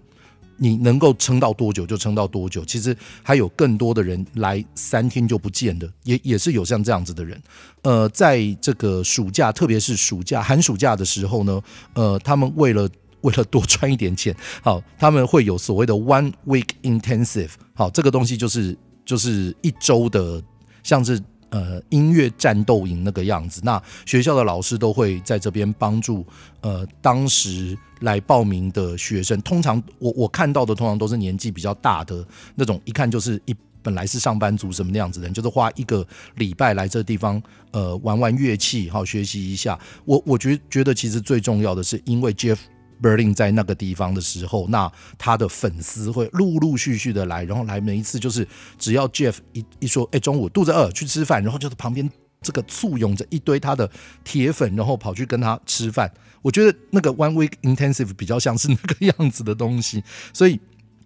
[0.57, 2.65] 你能够撑到多久就撑到多久。
[2.65, 7.39] 其实还有更多的人来三天就不见的，也也是有像这样子的人。
[7.83, 11.61] 呃，在这个暑假，特别是暑假、寒暑假的时候呢，
[11.93, 12.89] 呃，他们为了
[13.21, 17.51] 为了多赚一点钱，好，他们会有所谓的 one week intensive。
[17.75, 20.41] 好，这个东西就是就是一周的，
[20.81, 21.21] 像是。
[21.49, 26.25] 呃，音乐战斗营那个样子，那学校的老师都会在这边帮助。
[26.61, 39.79] 呃，当时来报名的学生，通常我我看到的通常都是年纪比较大的那种，一看就是一本来是上班族什么那样子的人，就是花一个礼拜来这地方，呃，玩玩乐器，好学习一下。
[40.05, 42.57] 我我觉觉得其实最重要的是，因为 Jeff。
[43.01, 52.09] Berlin 在那个地方的时候，那他的粉丝会陆陆续续的来，然后来每一次就是只要 Jeff 一一说，哎，中午肚子饿去吃饭，然后就是旁边
[52.41, 53.89] 这个簇拥着一堆他的
[54.23, 56.11] 铁粉，然后跑去跟他吃饭。
[56.41, 60.59] 我觉得那个 One Week Intensive 比较像是那个样子的东西，所以。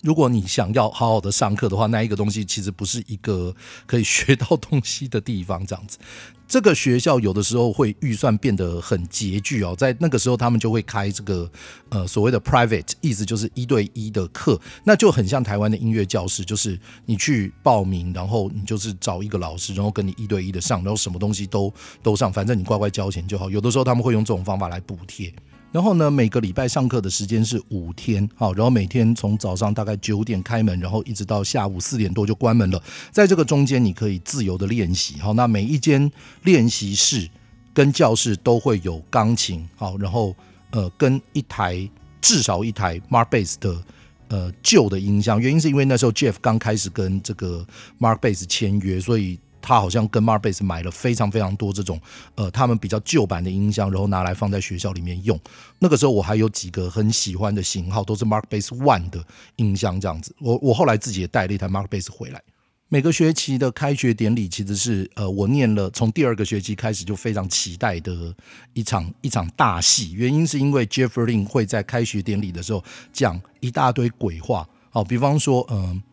[0.04, 3.56] 如果你想要好好的上课的话，那一个东西其实不是一个
[3.88, 5.66] 可以学到东西的地方。
[5.66, 5.98] 这样子，
[6.46, 11.50] 这个学校有的时候会预算变得很拮据哦，在那个时候他们就会开这个
[11.88, 23.50] 呃所谓的 private，意思就是一对一的课，那就很像台湾的音乐教室，就是你去报名，然后你就是找一个老师，然后跟你一对一的上，然后什么东西都都上，反正你乖乖交钱就好。
[23.50, 25.34] 有的时候他们会用这种方法来补贴。
[25.74, 32.80] 然后呢，每个礼拜上课的时间是五天，好，然后每天从早上大概九点开门，然后一直到下午四点多就关门了。
[33.12, 36.12] 在这个中间，你可以自由的练习，好，那每一间
[36.44, 37.28] 练习室
[37.74, 40.36] 跟教室都会有钢琴，好，然后
[40.70, 41.90] 呃，跟一台
[42.22, 43.84] 至少一台 Mark Bass 的
[44.28, 47.66] 呃旧的音箱，原因是因为那时候 Jeff 刚开始跟这个
[48.00, 49.40] Mark Bass 签约，所以。
[49.64, 51.98] 他好像跟 Mark Bass 买了非常非常多这种
[52.36, 55.40] 呃，他们比较旧版的音箱，然后拿来放在学校里面用。
[55.80, 60.36] 那个时候我还有几个很喜欢的型号，都是 Markbase One 的音箱这样子。
[60.40, 62.44] 我我后来自己也带了一台 Markbase 回来。
[62.90, 68.36] 每个学期的开学典礼其实是呃，我念了从第二个学期开始就非常期待的
[68.74, 70.12] 一场一场大戏。
[70.12, 76.04] 原因是因为 Jeff Lynne 会在开学典礼的时候讲一大堆鬼话，好，比方说嗯。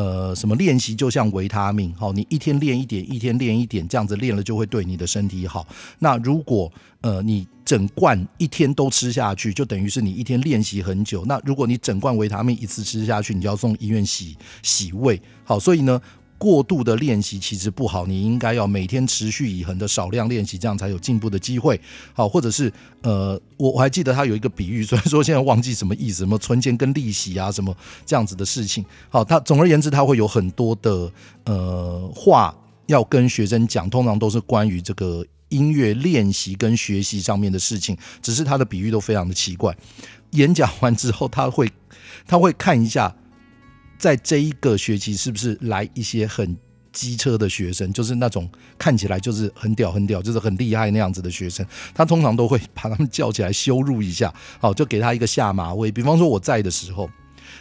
[0.00, 5.66] 呃，什么练习就像维他命，好，你一天练一点，一天练一点，这样子练了就会对你的身体好。
[5.98, 11.22] 那如果呃你整罐一天都吃下去，就等于是你一天练习很久。
[11.26, 15.20] 那如果你整罐维他命一次吃下去，你就要送医院洗洗胃。
[15.44, 16.00] 好，所以呢。
[16.40, 21.78] 过度的练习其实不好，你应该要每天持续以恒的少量练习，这样才有进步的机会。
[22.14, 22.72] 好，或者是
[23.02, 27.76] 呃，我我还记得他有一个比喻，虽然说现在忘记什么意思，什么存钱跟利息啊，什么
[28.06, 28.82] 这样子的事情。
[29.10, 31.12] 好，他总而言之，他会有很多的
[31.44, 39.76] 呃话要跟学生讲，通常都是关于这个音乐练习跟学习上面的事情，只是他的比喻都非常的奇怪。
[40.30, 41.70] 演讲完之后，他会
[42.26, 43.14] 他会看一下，
[44.00, 46.56] 在这一个学期是不是来一些很
[46.90, 55.92] 机车的学生，就是那种看起来就是很屌很屌，就是很厉害那样子的学生，他通常都会把他们叫起来羞辱一下， 好，就给他一个下马威。
[55.92, 57.10] 比方说我在的时候，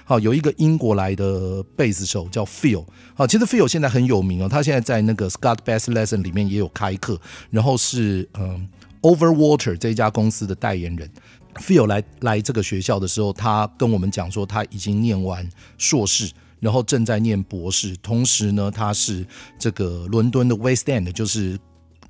[0.06, 7.20] 好，有一个英国来的贝斯手叫 Phil，好，其实 Phil 现在很有名哦，他现在在那个 Scott Bass Lesson 里面也有开课，
[7.52, 8.66] 然后是嗯
[9.02, 11.10] Overwater 这一家公司的代言人。
[11.56, 16.32] Phil 来来这个学校的时候，他跟我们讲说他已经念完硕士。
[16.62, 19.26] 然后正在念博士，同时呢，他是
[19.58, 21.58] 这个伦敦的 West End，就是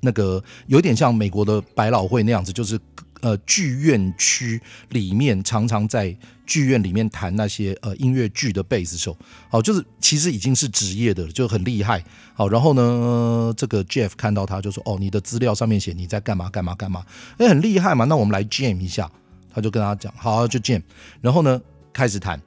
[0.00, 2.76] 那个有点像美国的百老汇那样子，就是
[3.20, 6.16] 呃剧院区里面常常在
[6.48, 9.16] 剧院里面弹那些呃音乐剧的贝斯手，
[9.48, 12.02] 好，就是其实已经是职业的，就很厉害。
[12.34, 17.06] 好，然后呢，这个 Jeff 看到他就说：“哦，你的资料上面写你在干嘛干嘛干嘛，
[17.38, 19.08] 哎，很厉害嘛，那我们来 jam 一下。”
[19.52, 20.82] 他就跟他讲：“好，就 jam。”
[21.20, 21.60] 然后呢，
[21.92, 22.40] 开始弹。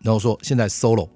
[0.00, 1.08] 然后说现在 solo，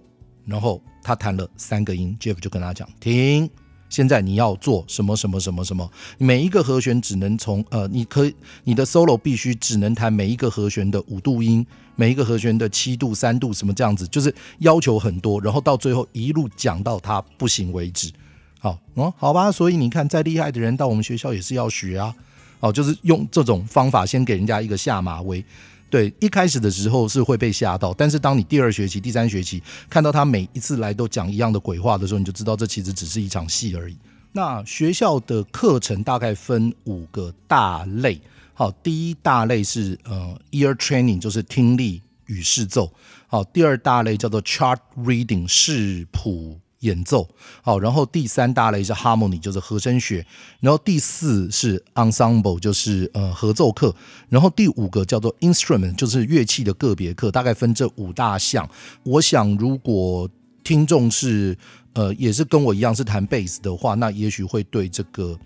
[0.45, 3.51] 然后他弹了三个音，Jeff 就跟他讲停，
[3.89, 11.67] 现在你要做什么什么什么什么，每一个和弦只能从呃，你可以你的 solo 必须只能弹每一个和弦的五度音，
[11.97, 18.13] 每一个和弦的七度、三度什么这样子，就是要求很多，然后到最后一路讲到他不行为止。
[18.61, 22.15] 好，嗯，好吧，所以你看再厉害的人到我们学校也是要学啊，
[22.61, 25.45] 哦，就是用这种方法先给人家一个下马威。
[25.89, 33.97] 对，一开始的时候是会被吓到，但是当你第二学期、第三学期看到他每一次来都讲一样的鬼话的时候，你就知道这其实只是一场戏而已。
[34.33, 38.21] 那学校的课程大概分五个大类，
[38.53, 42.93] 好，第一大类是呃 ear training，就是听力与视奏，
[43.29, 46.59] 好，第二大类叫做 chart reading，视谱。
[46.87, 47.29] 演奏
[47.63, 50.25] 好，然后第三大类是 harmony，就是和声学，
[50.61, 53.95] 然后第四是 ensemble，就是呃合奏课，
[54.29, 58.69] 然后第五个叫做 instrument，就是乐器的个别课，大概分这五大项。
[59.03, 60.29] 我想如果
[60.63, 61.57] 听众是
[61.95, 65.39] 呃也是跟我一样是弹贝斯的话，那也许会对这个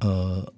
[0.00, 0.52] 呃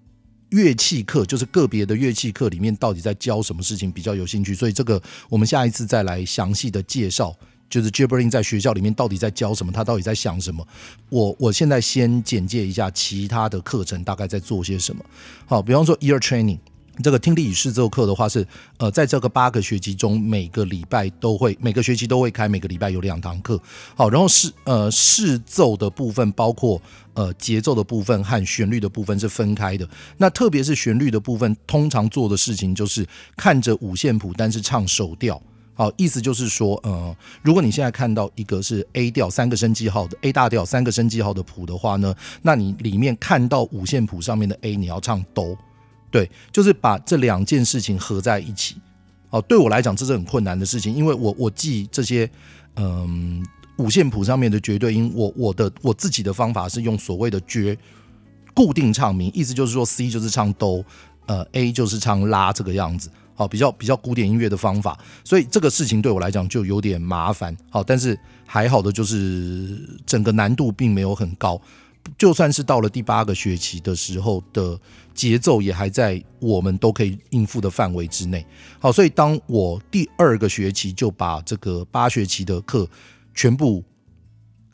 [0.50, 7.34] 乐器课，就是个别的乐器课里面到底在教什么事情比较有兴趣，所以这个我们下一次再来详细的介绍。
[7.70, 9.72] 就是 Jibberling 在学校里面到底在教什么？
[9.72, 10.64] 他到底在想什么？
[11.08, 15.04] 我我现在先简介一下其他的课程大概在做些什么。
[15.46, 16.58] 好，比方说 Ear Training
[17.02, 18.46] 这个听力与视奏课的话是，
[18.76, 23.60] 呃，在这个八个学期中，每个礼拜都会，每个学期都会开，每个礼拜有两堂课。
[23.96, 26.80] 好，然后是呃视奏的部分包括
[27.14, 29.88] 呃节奏的部分和旋律的部分是分开的。
[30.18, 33.04] 那特别是旋律的部分，通常做的事情就是
[33.36, 35.42] 看着五线谱，但是唱手调。
[35.76, 45.58] 好，意思就是说，呃，如果你现在看到一个是 A 调三个升记号的 A 大调三个升记号的谱的话呢，那你里面看到五线谱上面的 A，你要唱哆，
[46.12, 48.76] 对，就是把这两件事情合在一起。
[49.30, 52.30] 哦，对我来讲这是很困难的事情，因为我我记这些，
[52.76, 53.44] 嗯，
[53.78, 57.76] 五线谱上面的绝对音，我我的我自己的方法是用所谓的绝
[58.54, 60.84] 固定唱名，意思就是说 C 就是唱哆，
[61.26, 63.10] 呃，A 就是唱拉这个样子。
[63.34, 67.56] 好，比较比较古典音乐的方法，所以这个事情对我来讲就有点麻烦。
[67.70, 71.60] 好，但是还好的就是整个难度并没有很高，
[72.16, 74.78] 就算是到了第八个学期的时候的
[75.14, 78.46] 节奏也还在我们都可以应付的范围之内。
[78.78, 82.88] 好，所以当我第二个学期就把这个八学期的课
[83.34, 83.82] 全部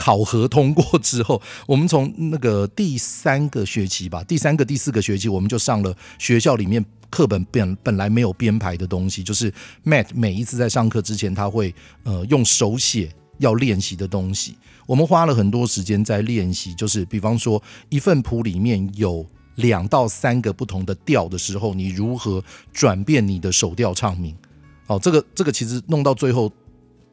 [0.00, 6.82] 考核通过之后，我们从那个第三个学期吧，第三个、第四个学期我们就上了学校里面。
[7.10, 9.52] 课本本本来没有编排的东西，就是
[9.84, 14.56] Matt 每一次在上课之前，他会呃用手写要练习的东西。
[14.86, 22.40] 我们花了很多时间在练习，就是比方说一份谱里面有两到三个不同的调的时候，你如何
[22.72, 24.32] 转变你的手调唱名？
[24.86, 26.48] 哦，这个这个其实弄到最后。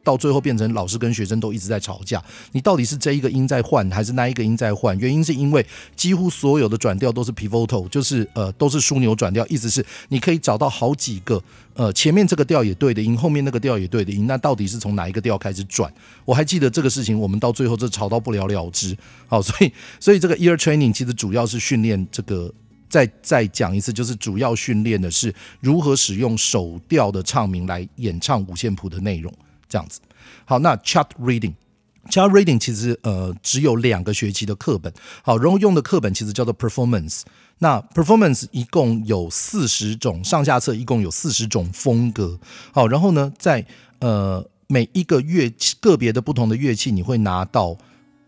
[0.07, 4.97] 到最后变成老师跟学生都一直在吵架，你到底是这一个音在换还是那一个音在换？
[4.99, 5.65] 原因是因为
[5.97, 11.43] 几乎所有的转调都是 pivotal，就是呃都是枢纽转调，意思是你可以找到好几个
[11.73, 15.93] 呃前面这个调也对的音，后面那个调也对的音，那到底是从哪一个调开始转？
[16.23, 18.95] 我还记得这个事情，我们到最后就吵到不了了之。
[19.27, 22.49] 好，所以所以这个 ear training 其实主要是训练这个，
[22.87, 29.33] 再再讲一次，就是主要训练的是如何使用手调的唱名来演唱五线谱的内容。
[29.69, 29.99] 这样子，
[30.45, 37.21] 好，那 chart reading，chart reading 其实呃只有两个学期的课本，好，然后用的课本其实叫做 performance。
[37.60, 42.39] 那 performance 一共有四十种，上下册一共有四十种风格，
[42.71, 43.65] 好，然后呢，在
[43.99, 47.75] 呃每一个乐器个别的不同的乐器，你会拿到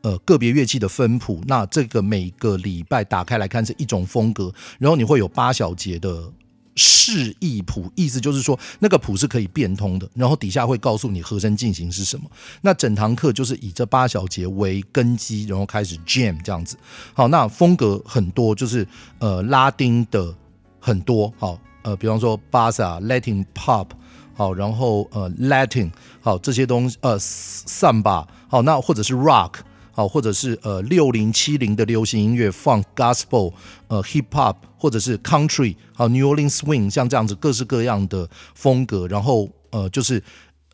[0.02, 6.32] 呃个别乐器的分谱，那这个每个礼拜打开来看是一种风格，然后你会有八小节的。
[6.76, 12.24] 示意谱，意思就是说那个谱是可以变通的，然后底下会告诉你和声进行是什么。
[12.62, 16.78] 那整堂课就是以这八小节为根基，然后开始 jam 这样子。
[17.14, 18.88] 好，那风格很多，就是
[19.20, 20.34] 呃拉丁的
[20.80, 23.88] 很多，好，呃比方说 Bossa、Latin Pop，
[24.34, 29.56] 好，然后呃 Latin，好这些东西，呃 Samba，好，那或者是 Rock。
[29.92, 33.54] 好，或者是呃六零七零的流行音乐放、Gospel、
[33.88, 40.24] 呃 Hip Hop，或者是 Country，好 New Orleans Swing，像这样子各式各样的风格，然后呃就是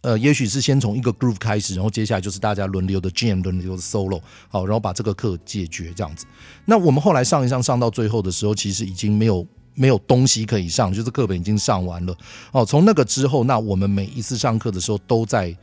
[0.01, 6.25] 呃也许是先从一个 groove 开始，然后接下来就是大家轮流的 jam，轮流的 solo，好，然后把这个课解决这样子。
[6.65, 12.15] 那我们后来上一上上到最后的时候，其实已经没有没有东西可以上，就是课本已经上完了。
[12.51, 15.55] 哦，从那个之后，那我们每一次上课的时候都在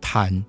[0.00, 0.44] 弹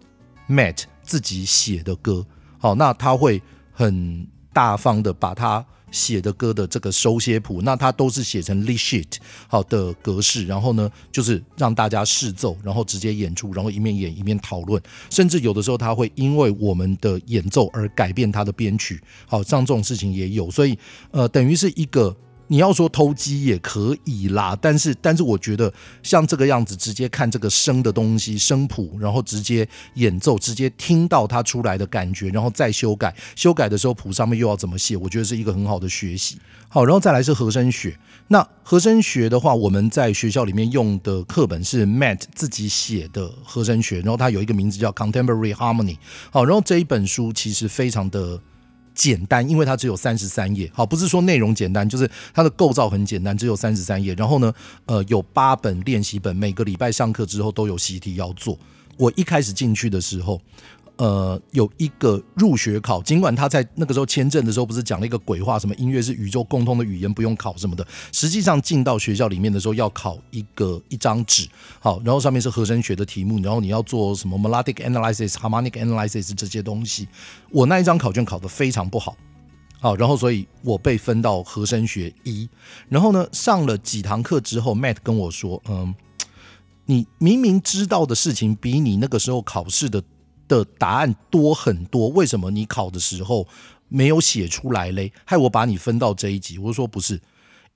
[0.49, 2.25] Matt 自己写的歌。
[2.61, 3.41] 好，那他会
[3.73, 20.77] 很大方的把他写的歌的这个收写谱，那他都是写成 l e s h i t 好的格式，然后呢，就是让大家试奏，然后直接演出，然后一面演一面讨论，甚至有的时候他会因为我们的演奏而改变他的编曲，好，像这种事情也有，所以
[21.09, 22.15] 呃，等于是一个。
[22.51, 36.37] 你要说偷鸡也可以啦，但是但是我觉得像这个样子，直接看这个声的东西声谱，然后直接演奏，直接听到它出来的感觉，然后再修改，修改的时候谱上面又要怎么写，我觉得是一个很好的学习。
[36.67, 37.97] 好，然后再来是和声学。
[38.27, 45.95] 那和声学的话，我们在学校里面用的课本是 Matt 自己写的和声学，然后它有一个名字叫 Contemporary Harmony。
[46.29, 48.41] 好，然后这一本书其实非常的。
[48.93, 50.69] 简单，因为它只有三十三页。
[50.73, 54.13] 好，不是说内容简单，就是它的构造很简单，只有三十三页。
[54.15, 54.53] 然后呢，
[54.85, 58.57] 呃，有八本练习本，每个礼拜上课之后都有习题要做。
[58.97, 60.41] 我一开始进去的时候。
[61.01, 67.83] 呃，有一个入学考，尽管他在那个时候签证的时候不是讲了一个鬼话，什么音乐是宇宙共通的语言，不用考什么的。
[68.11, 77.07] 实际上进到学校里面的时候，要考一个一张纸，好，然后上面是和声学的题目，然后你要做什么 melodic analysis、harmonic analysis 这些东西。
[77.49, 79.17] 我那一张考卷考得非常不好，
[79.79, 82.47] 好，然后所以我被分到和声学一。
[82.89, 85.95] 然后呢，上了几堂课之后，Matt 跟我说，嗯，
[86.85, 90.03] 你明明知道的事情比你那个时候考试的。
[90.51, 93.47] 的答案多很多，为什么你考的时候
[93.87, 95.13] 没有写出来嘞？
[95.23, 96.57] 害我把你分到这一级。
[96.57, 97.21] 我说不是，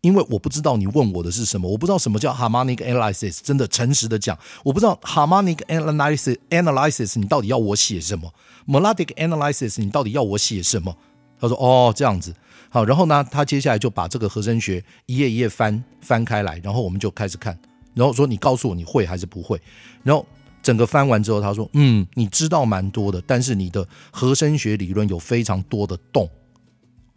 [0.01, 3.39] 因为我不知道你问我的是什么，我不知道什么叫 harmonic analysis。
[3.41, 8.33] 真的，诚实的讲，我不知道 harmonic analysis analysis 你到底要我写什么
[8.67, 10.97] ？melodic analysis 你到底要我写什么？
[11.39, 12.35] 他说哦，这样子
[12.69, 17.57] 好，然后呢，他接下来就把这个和声学一页一页翻翻开来，然后我们就开始看，
[17.93, 19.61] 然后说你告诉我你会还是不会，
[20.03, 20.25] 然后。
[20.65, 26.27] 整个翻完之后，他说：“嗯，你知道蛮多的，但是你的和声学理论有非常多的洞。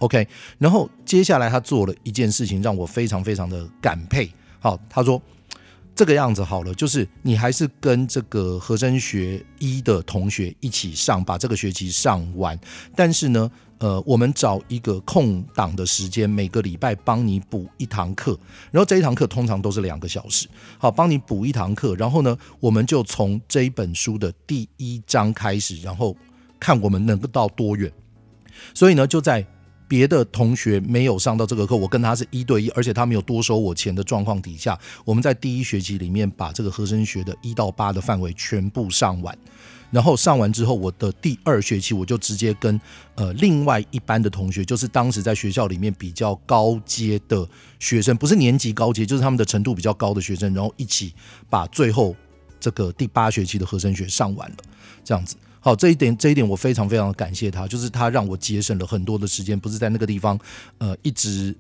[0.01, 4.31] ”OK，然后接下来他做了一件事情，让我非常非常的感佩。
[4.61, 5.23] 好，他说
[5.97, 12.61] ：“这个样子好了，就是你还是跟这个和声学一的同学一起上，把这个学期上完。
[12.95, 18.39] 但是呢。”呃，我们找一个空档的时间，每个礼拜帮你补一堂课，
[18.73, 26.17] 然后这一堂课通常都是两个小时，好，帮你补一堂课，然后呢，我们就从这本书的第一章开始，然后
[26.59, 27.93] 看我们能够到多远。
[28.75, 29.47] 所以呢，就在
[29.87, 39.39] 别的同学没有上到这个课，我跟他是一对一，而且他没有多收我钱的状况底下，我们在第一学期里面把这个和声学的一到八的范围全部上完。
[39.91, 42.81] 然后上完之后，我的第二学期我就直接跟
[43.15, 47.49] 呃另外一班的同学，就是当时在学校里面比较高阶的
[47.79, 51.15] 学生，不是年级高阶，就是他们的程度比较高的学生，然后一起
[51.49, 52.15] 把最后
[52.61, 54.57] 这个第八学期的和声学上完了，
[55.05, 55.37] 这样子。
[55.61, 60.39] 好，这一点这一点我非常非常的感谢他，就是他让我节省了很多的时间，不是在那个地方
[60.79, 61.57] 呃一直。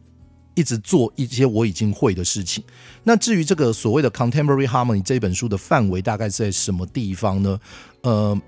[0.54, 2.64] 一直做一些我已经会的事情。
[3.04, 7.60] 那至于这个所谓的 Contemporary Harmony 这本书的范围大概在什么地方呢？
[8.02, 8.40] 呃，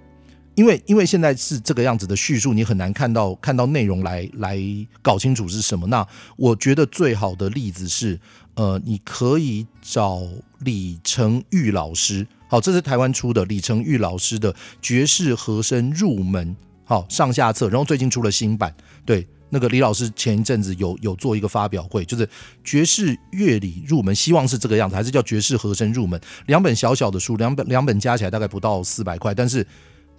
[0.55, 4.59] 因为因为现在是这个样子的叙述，你很难看到看到内容来来
[5.03, 5.87] 搞清楚是什么。
[5.87, 8.19] 那我觉得最好的例子是，
[8.55, 10.23] 呃，你可以找
[10.61, 12.27] 李成玉老师。
[12.49, 16.57] 好，这是台湾出的李成玉老师的爵士和声入门，
[16.91, 18.75] 好上下册，然后最近出了新版，
[19.07, 19.25] 对。
[19.53, 22.29] 那个李老师前一阵子有有做一个发表会，就是
[22.65, 26.21] 爵士乐理入门，希望是这个样子，还是叫爵士和声入门？
[26.47, 29.67] 两本小小的书，两本两本加起来大概不到四百块，但是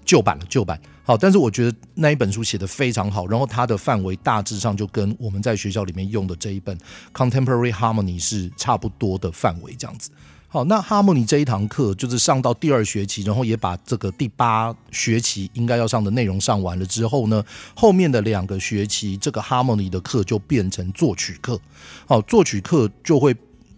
[0.04, 6.78] 旧版了，旧版好，但是我觉得那一本书写的非常好，然后它的范围大致上就跟我们在学校里面用的这一本
[7.14, 10.10] Contemporary Harmony 是差不多的范围，这样子。
[10.54, 17.42] 好，那 Harmony 这一堂课就是上到第二学期，然后也把这个第八学期应该要上的内容上完了之后呢，
[17.74, 21.58] 后面的两个学期这个 Harmony 的课就变成作曲课。
[22.06, 23.34] 好，作曲课就会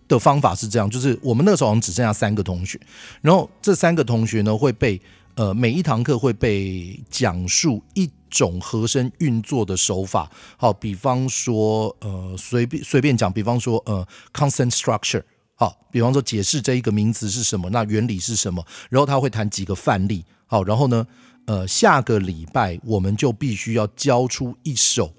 [0.07, 2.81] 的方法是这样，就是我们那时候好像只剩下三个同学，
[3.21, 4.99] 然后这三个同学呢会被
[5.35, 14.03] 呃每一堂课会被讲述一种和声运作的手法，好，比方说呃随便随便讲，比方说呃
[14.33, 15.21] consonant structure，
[15.63, 21.07] 好，比方说解释这一个名词是什么，那原理是什么，然后他会谈几个范例，好，然后呢
[21.45, 25.13] 呃下个礼拜我们就必须要交出一首。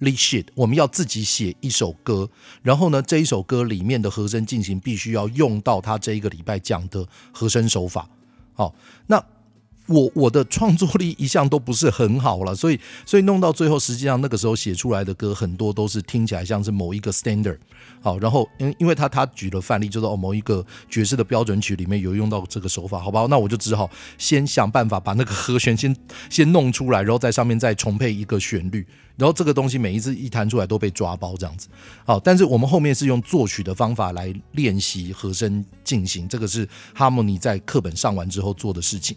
[0.00, 2.28] lead sheet，我们要自己写一首歌，
[2.62, 8.10] 然后呢，这一首歌里面的和声进行必须要用到他这一个礼拜讲的和声手法。
[8.54, 8.74] 好，
[9.06, 9.24] 那。
[9.86, 17.58] 我我的创作力一向都不是很好了，所以所以弄到最后，实际上那个时候写出来的歌很多都是听起来像是某一个 standard，
[18.00, 25.94] 好，然后因因为他他举了范例，就是哦某一个爵士的标准曲里面有用到这个手法，好吧，那我就只好先想办法把那个和弦先
[26.28, 31.68] 先弄出来，然后在上面再重配一个旋律，然后这个东西每一次一弹出来都被抓包这样子，
[32.04, 39.16] 好，但是我们后面是用作曲的方法来练习和声进行，这个是哈姆尼在课本上完之后做的事情。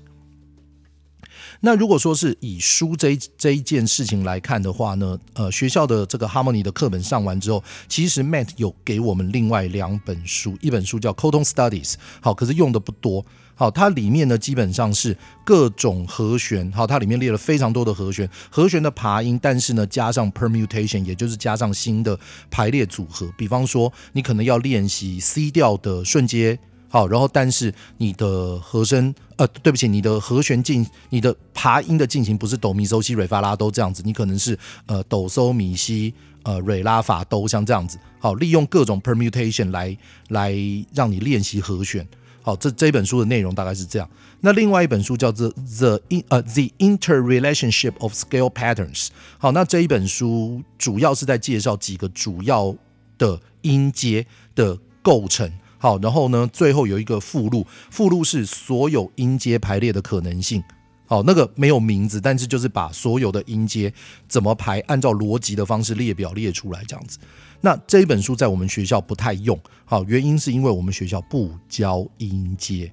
[1.61, 22.17] 那如果说是以书这这一件事情来看的话呢，呃，学校的这个 Harmony 的课本上完之后，其实 Matt 有给我们另外两本书，一本书叫 Cotton Studies，好，可是用的不多，好，它里面呢基本上是各种和弦，好，它里面列了非常多的和弦，和弦的爬音，但是呢加上 permutation，也就是加上新的
[22.49, 26.57] 排列组合，比方说你可能要练习 C 调的瞬间。
[26.89, 36.11] 好，然后但是你的和声，呃，对不起，你的和弦进，你的爬音的进行不是哆咪嗦西瑞发拉哆这样子，你可能是呃哆嗦咪西
[36.41, 37.99] 呃瑞拉法哆像这样子。
[38.17, 39.95] 好，利用各种 permutation 来
[40.29, 40.55] 来
[40.93, 42.07] 让你练习和弦。
[42.41, 44.09] 好，这这本书的内容大概是这样。
[44.41, 49.09] 那另外一本书叫做 The In 呃 The Interrelationship of Scale Patterns。
[49.37, 52.75] 好，那这一本书主要是在介绍几个主要
[53.19, 54.25] 的音阶
[54.55, 55.51] 的构成。
[55.79, 60.61] 好，然后呢，最后有一个附录，附录是所有音阶排列的可能性。
[61.07, 63.91] 好，那个没有名字，但是就是把所有的音阶
[64.27, 67.17] 怎么排，按照逻辑的方式列表列出来这样子。
[67.61, 72.91] 那这一本书在我们学校不太用，好，原因是因为我们学校不教音阶。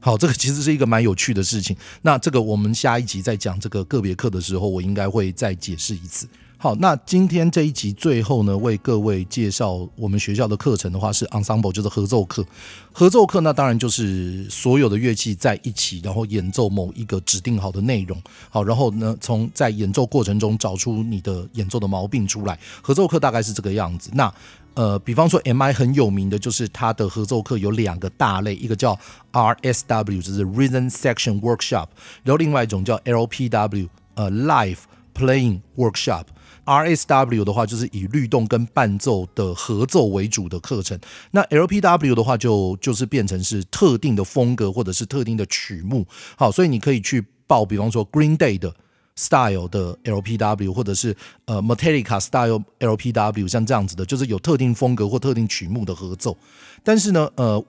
[0.00, 1.76] 好，这个其实是一个蛮有趣的事情。
[2.00, 6.26] 那这个我们下一集在讲这个个别课的时候，我应该会再解释一次。
[6.62, 12.46] 好，那今天这一集最后呢，为各位介绍我们学校的课程的话是 ensemble，就是合奏课。
[12.92, 18.16] 合奏课那当然就是所有的乐器在一起，然后演奏某一个指定好的内容。
[18.48, 22.56] 好，然后呢，从在演奏过程中找出你的演奏的毛病出来。
[22.80, 24.08] 合奏课大概是这个样子。
[24.14, 24.32] 那
[24.74, 28.96] 呃，比方说 MI 很有名的就是它的合奏课有两个大类，一个叫
[29.32, 31.88] RSW，就是 Rhythm Section Workshop，
[32.22, 34.78] 然后另外一种叫 LPW，呃，Live
[35.12, 36.26] Playing Workshop。
[36.64, 40.98] RSW 的话就是以律动跟伴奏的合奏为主的课程，
[41.32, 46.06] 那 LPW 的话就就是变成是特定的风格或者是特定的曲目，
[46.36, 48.72] 好，所以你可以去报，比方说 Green Day 的
[49.16, 56.36] Style 的 LPW，或者是呃 Metallica Style LPW，像这样子的，就是有特定风格或特定曲目的合奏。
[56.84, 57.62] 但是呢，呃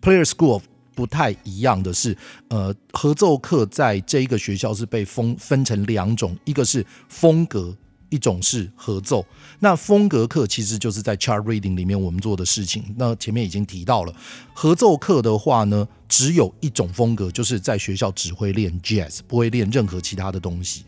[0.00, 0.60] ，Player School
[0.94, 2.16] 不太一样的是，
[2.48, 7.76] 呃，合奏课在这一个学校是被分分成两种，一个是风格。
[8.12, 9.24] 一种是合奏，
[9.60, 12.84] 那风格课其实就是在 chart reading 里面我们做的事情。
[12.98, 14.14] 那前面已经提到了，
[14.52, 20.84] 合奏课的话呢，只有一种风格，就是在学校只会练 jazz，不会练任何其他的东西。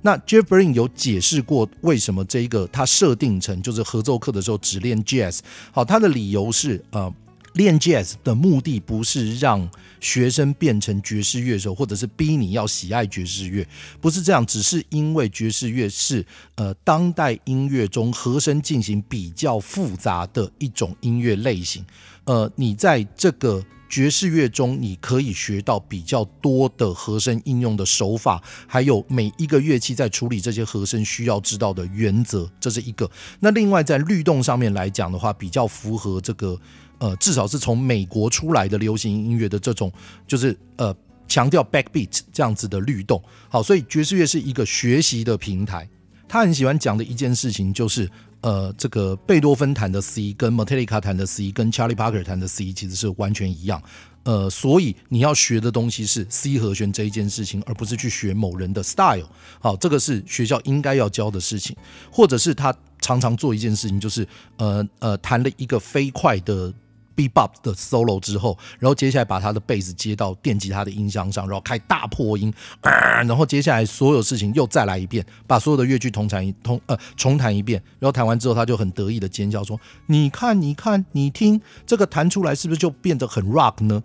[0.00, 5.40] 那 Jeff Brin 有解释过为什么这一个他设定成就是合奏课的时候只练 jazz。
[5.70, 7.14] 好，他的理由是呃。
[7.54, 9.68] 练 JS 的目的不是让
[10.00, 13.66] 学生变成爵士乐手，或者是逼你要喜爱爵士乐，
[14.00, 16.24] 不是这样，只是因为爵士乐是
[16.56, 21.84] 呃当代音乐中和声进行比较复杂的一种音乐类型。
[22.24, 33.10] 呃，你在这个爵士乐中，你可以学到比较多的和声应用的手法，还有每一个乐器在处理这些和声需要知道的原则，这是一个。
[33.40, 36.58] 那另外在律动上面来讲的话，比较符合这个。
[37.02, 39.90] 呃，至少是从美国出来的流行音乐的这种，
[40.24, 40.94] 就是呃
[41.26, 43.20] 强调 backbeat 这样子的律动。
[43.48, 45.88] 好，所以爵士乐是一个学习的平台。
[46.28, 48.08] 他很喜欢讲的一件事情就是，
[48.42, 53.82] 呃，这个贝多芬弹的 C 跟 Metallica 弹的 C 跟 Charlie Parker 弹的 C 其实是完全一样。
[54.22, 59.26] 呃，所以你要学的东西是 C 和弦这一件事情，而不是去学某人的 style。
[59.60, 61.74] 好，这个是学校应该要教的事情，
[62.12, 64.24] 或者是他常常做一件事情，就是
[64.58, 66.72] 呃呃弹了一个飞快的。
[67.16, 72.52] Bebop 的 solo 之后，然后接下来把他的贝斯接到电吉他的音箱上，然后开大破音，
[72.82, 84.02] 呃，然后接下来所有事情又再来一遍，把所有的乐句同弹一通呃重弹一遍，然后弹完之后他就很得意的尖叫说：“你看，你看，你听这个弹出来是不是就变得很 rock 呢？”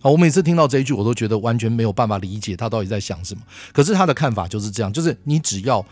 [0.00, 3.42] 好，我每次听到这一句，我都觉得完全没有办法理解他到底在想什么。
[3.72, 5.84] 可是他的看法就是这样，就是你只要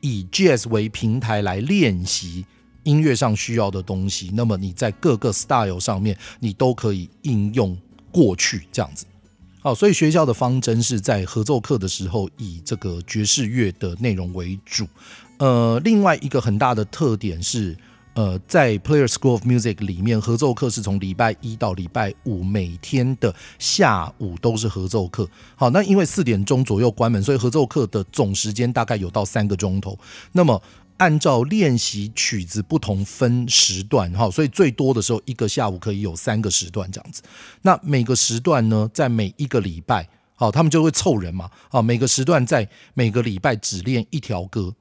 [0.00, 2.44] 以 jazz 为平台来练习。
[2.84, 7.76] 音乐上需要的东西，那么你在各个 style 上面，你都可以应用
[8.10, 9.04] 过去这样子。
[9.62, 14.86] 好，所以学校的方针是在合奏课的时候以这个爵士乐的内容为主。
[15.36, 17.76] 呃，另外一个很大的特点是，
[18.14, 25.28] 呃，在 Player School of Music 里面，合奏课是从礼拜一到礼拜五每天的下午都是合奏课。
[25.56, 29.98] 好，那因为四点钟左右关门，所以合奏课的总时间大概有到三个钟头。
[30.32, 30.60] 那么
[31.00, 37.22] 按照练习曲子不同分时段，哈，所以最多的时候一个下午可以有三个时段这样子。
[37.62, 44.74] 那每个时段呢，在每一个礼拜，好，他们就会凑人嘛，啊，每个时段在每个礼拜只练一条歌，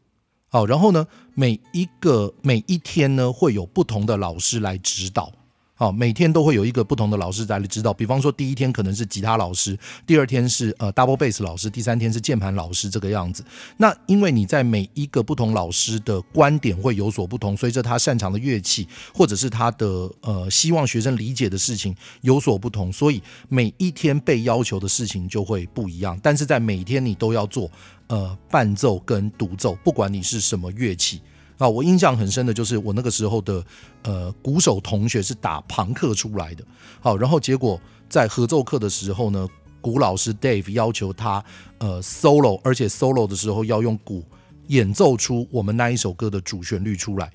[0.50, 5.32] 好，然后呢，每一个每一天呢，会有不同的老师来指导。
[5.80, 7.94] 好，每天都会有一个不同的老师在来指导。
[7.94, 13.46] 比方说，第一天可能是吉他老师，第二天是呃 double bass 老师，第三天是键盘老师这个样子。
[13.78, 19.88] 那因为你在每一个不同老师的观点会有所不同，随着他擅长的乐器或者是他的
[20.20, 26.20] 呃希望学生理解的事情有所不同，所以每一天被要求的事情就会不一样。
[26.22, 27.72] 但是在每天你都要做
[28.08, 31.22] 呃伴奏跟独奏，不管你是什么乐器。
[31.60, 33.64] 啊，我印象很深的就是我那个时候的
[34.04, 36.64] 呃鼓手同学是打庞克出来的，
[37.02, 37.80] 好，然后结果
[38.10, 39.48] 在合奏课的时候呢，
[39.82, 41.44] 鼓老师 Dave 要求他
[41.80, 44.24] 呃 solo，而且 solo 的时候要用鼓
[44.68, 47.30] 演奏出我们那一首歌的主旋律出来，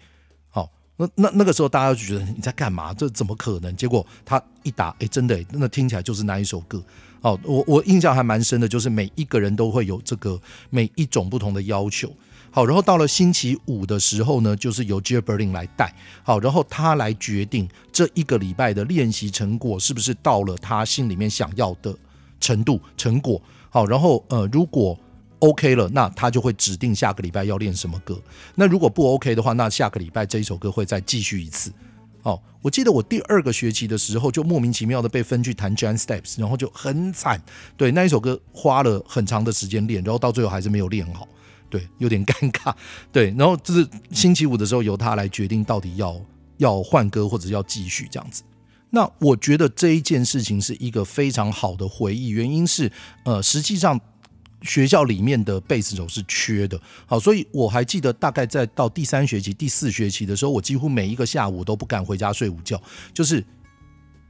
[0.49, 2.95] 好，那那那个时候大家就觉得你在干嘛？
[2.95, 3.77] 这怎么可能？
[3.77, 6.83] 结果他一打，哎，真的，那听起来就是那一首歌。
[7.21, 12.11] 好，我我印象还蛮深的，就是每一个人都会有这个每一种不同的要求。
[12.55, 15.93] 好，然后到了星期五的时候呢，就是由 j e r Berlin 来带。
[16.23, 21.93] 好，然后他来决定这一个礼拜的练习成果是不是到了他心里面想要的
[22.39, 23.43] 程度成果。
[23.71, 24.97] 好，然后呃，如果
[25.41, 28.23] OK 了，那他就会指定下个礼拜要练什么歌。
[28.55, 31.73] 那如果不 OK 的话，那下个礼拜这一首歌会再继续一次。
[32.23, 37.43] 好，我记得我第二个学期的时候就莫名其妙的被分去弹 Giant Steps，然后就很惨。
[37.77, 41.27] 对，那一首歌花了很长的时间练，然后到最后还是没有练好。
[41.71, 42.75] 对，有点尴尬。
[43.11, 46.21] 对，然后就是星期五的时候，由他来决定到底要
[46.59, 48.43] 要换歌或者要继续这样子。
[48.91, 52.91] 那我觉得这一件事情是一个非常好的回忆，原因是
[53.25, 54.01] 呃，实际上
[54.63, 56.81] 学校里面的贝斯手是缺的。
[57.07, 62.81] 好，所以我还记得大概在到第三学期、第四学期的时候，我几乎每一个下午都不敢回家睡午觉，
[63.13, 63.45] 就是。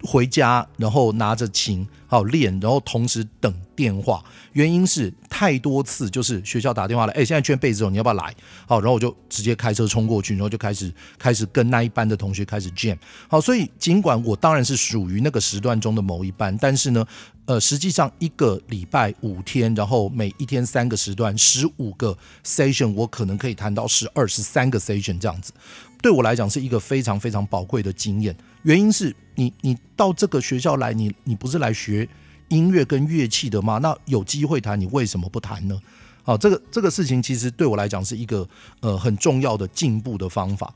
[0.05, 4.23] 回家，然后拿着琴，好练，然后同时等电话。
[4.53, 8.33] 原因是太多次，就是学校打电话来，哎，现在缺贝斯手，你要不要来？
[8.67, 12.97] 好，然后我就直接开车冲过去，然后就开始开始跟那一班的同学开始卷。
[13.29, 17.05] 好，所以尽管我当然是属于那个时段中的某一班，但是呢，
[17.47, 25.53] 呃，实际上一个礼拜五天，然后每一天三个时段，十五个 session，我可能可以谈到十二、十三个 session 这样子。
[26.01, 28.37] 对我来讲是一个非常非常宝贵的经验。
[28.65, 32.07] 原因是你，你到这个学校来，你你不是来学
[32.49, 33.79] 音乐跟乐器的吗？
[33.79, 35.81] 那有机会弹，你为什么不弹呢？
[36.23, 38.47] 好，这个这个事情其实对我来讲是一个
[38.81, 40.75] 呃很重要的进步的方法。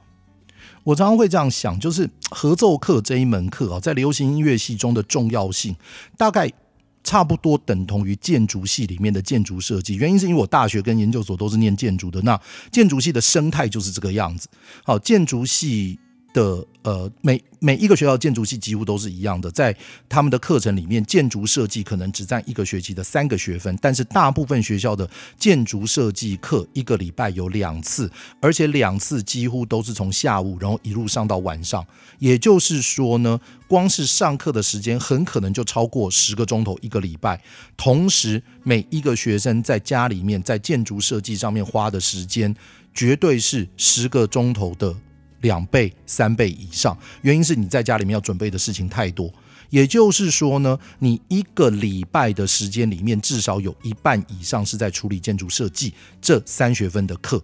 [0.85, 5.77] 我常常会这样想，就是合奏课这一门课啊，在流行音乐系中的重要性，
[6.17, 6.51] 大概。
[7.05, 12.39] 差不多等同于建筑系里面的建筑设计，原因是因为我大学跟研究所都是念建筑的，那
[12.71, 14.47] 建筑系的生态就是这个样子。
[14.85, 15.99] 好，建筑系。
[16.39, 19.77] 的呃，每每一个学校建筑系几乎都是一样的，在
[20.09, 28.11] 他们的课程里面，建筑设计可能只占一个学期的三个学分，但是大部分学校的建筑设计课一个礼拜有两次，
[28.41, 31.85] 而且两次几乎都是从下午然后一路上到晚上，
[32.21, 37.43] 也就是说呢，光是上课的时间很可能就超过十个钟头一个礼拜，
[37.77, 42.55] 同时每一个学生在家里面在建筑设计上面花的时间
[42.95, 44.95] 绝对是十个钟头的。
[45.41, 49.33] 两倍、三倍以上，原因是你在家里面要准备的事情太多。
[49.71, 57.43] 也就是说呢，你一个礼拜的时间里面，至少有一半以上是在处理建筑设计这三学分的课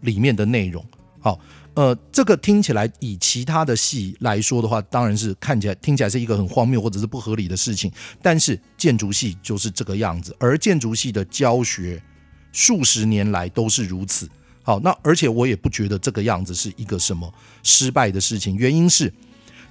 [0.00, 0.84] 里面的内容。
[1.20, 1.38] 好，
[1.74, 7.92] 呃，这个听起来以其他的系来说的话，当然是看起来听起来是一个很荒谬或者是不合理的事情。
[8.20, 12.02] 但是建筑系就是这个样子，而建筑系的教学
[12.50, 14.28] 数十年来都是如此。
[14.62, 17.32] 好，那而且我也不觉得这个样子是一个什么
[17.62, 18.56] 失败的事情。
[18.56, 19.12] 原因是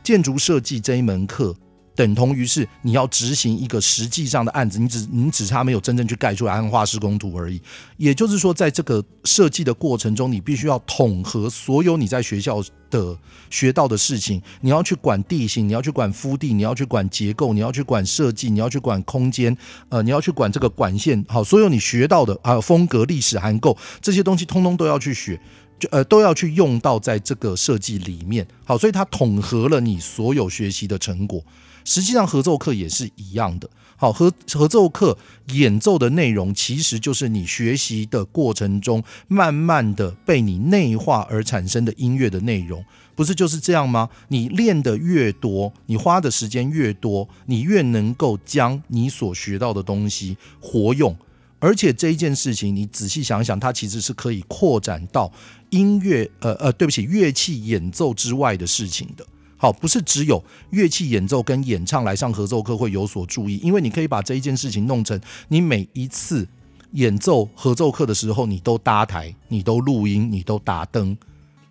[0.03, 1.55] 建筑设计这一门课。
[1.99, 7.61] 等同于是你要执行一个实际上的案子，你只你只差没有真正去盖出来和画施工图而已。
[7.97, 13.17] 也就是说，在这个设计的过程中，你必须要统合所有你在学校的
[13.49, 14.41] 学到的事情。
[14.61, 19.57] 你要去管地形，你要去管敷地，你要去管结构，你要去管设计，你要去管空间，
[19.89, 21.21] 呃，你要去管这个管线。
[21.27, 25.37] 好，所有你学到的还有风格、历史、涵构这些东西，通通都要去学，
[25.77, 28.47] 就呃都要去用到在这个设计里面。
[28.63, 31.43] 好，所以它统合了你所有学习的成果。
[31.83, 33.69] 实际上合奏课也是一样的。
[33.95, 35.17] 好，合合奏课
[35.51, 42.81] 演奏的内容，其实就是你学习的过程中，慢慢的被你内化而产生的音乐的内容，
[43.13, 44.09] 不是就是这样吗？
[44.29, 51.13] 你练得越多，你花的时间越多，你越能够将你所学到的东西活用。
[51.59, 55.29] 而且这一件事情，你仔细想想，它其实是可以扩展到
[55.71, 59.27] 音乐，呃呃，对不起，乐器演奏之外的事情的。
[59.61, 66.47] 好，不是只有乐器演奏跟演唱来上合奏课会有所注意，因为你可以把这一件事情弄成你每一次
[66.93, 71.17] 演奏合奏课的时候，你都搭台，你都录音，你都打灯，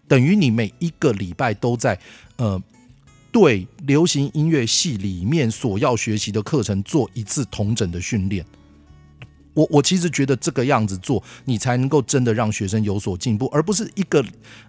[0.07, 1.99] 等于你每一个礼拜都在
[2.37, 2.63] 呃
[3.33, 8.45] 对流行音乐系里面所要学习的课程做一次同整的训练。
[9.55, 14.25] 我我其实觉得这个样子做，你才能够真的让学生有所进步，而不是一个，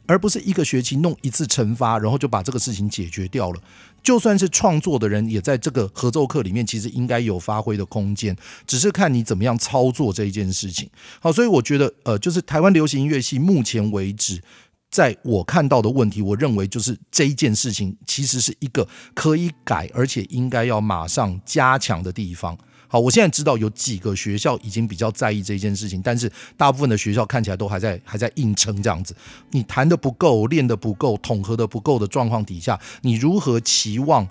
[0.07, 3.61] 而不是一个学期弄一次惩罚，然后就把这个事情解决掉了。
[4.01, 10.89] 就算是创作的人，也在这个合奏课里面，其实应该有发挥的空间，只是看你怎么样操作这一件事情。
[11.19, 14.41] 好，所以我觉得，呃，就是台湾流行音乐系目前为止，
[14.89, 22.57] 在我看到的问题，我认为就是这一件事情其实是一个可以改，而且应该要马上加强的地方。
[22.91, 29.15] 好，我现在知道有几个学校已经比较在意这件事情，但是大部分的学校看起来都还在还在硬撑这样子。
[29.51, 34.27] 你弹得不够，练得不够，统合得不够的状况底下，你如何期望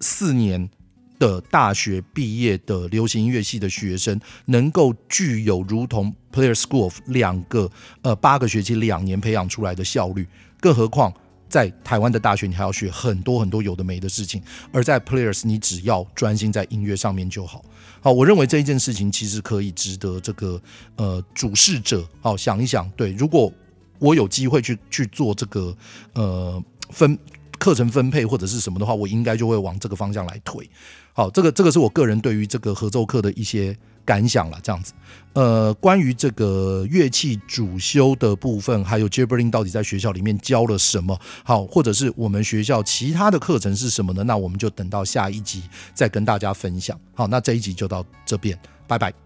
[0.00, 0.70] 四年
[1.18, 7.70] 的大学毕业的流行音乐系的学生能够具有如同 Player School of 两个
[8.00, 10.26] 呃八个学期两年培养出来的效率？
[10.60, 11.12] 更何况。
[11.48, 14.40] 在台湾的大学，你还要学很多很多有的没的事情；
[14.72, 17.64] 而在 Players，你只要专心在音乐上面就好。
[18.00, 20.60] 好，我认为这一件事情其实可以值得这个
[20.96, 22.90] 呃主事者好想一想。
[22.96, 23.52] 对，如果
[23.98, 25.76] 我有机会去去做这个
[26.14, 27.18] 呃分
[27.58, 30.68] 课程分配或者是什么的话，我应该就会往这个方向来推。
[31.12, 33.76] 好，这个这个是我个人对于这个合奏课的一些。
[34.06, 34.94] 感想了，这样子，
[35.34, 41.18] 呃，关于这个乐器主修的部分，还有 Jaybird 到底在学校里面教了什么？
[41.44, 44.22] 好，或者是我们学校其他的课程是什么呢？
[44.22, 46.98] 那我们就等到下一集再跟大家分享。
[47.12, 49.25] 好，那这一集就到这边，拜拜。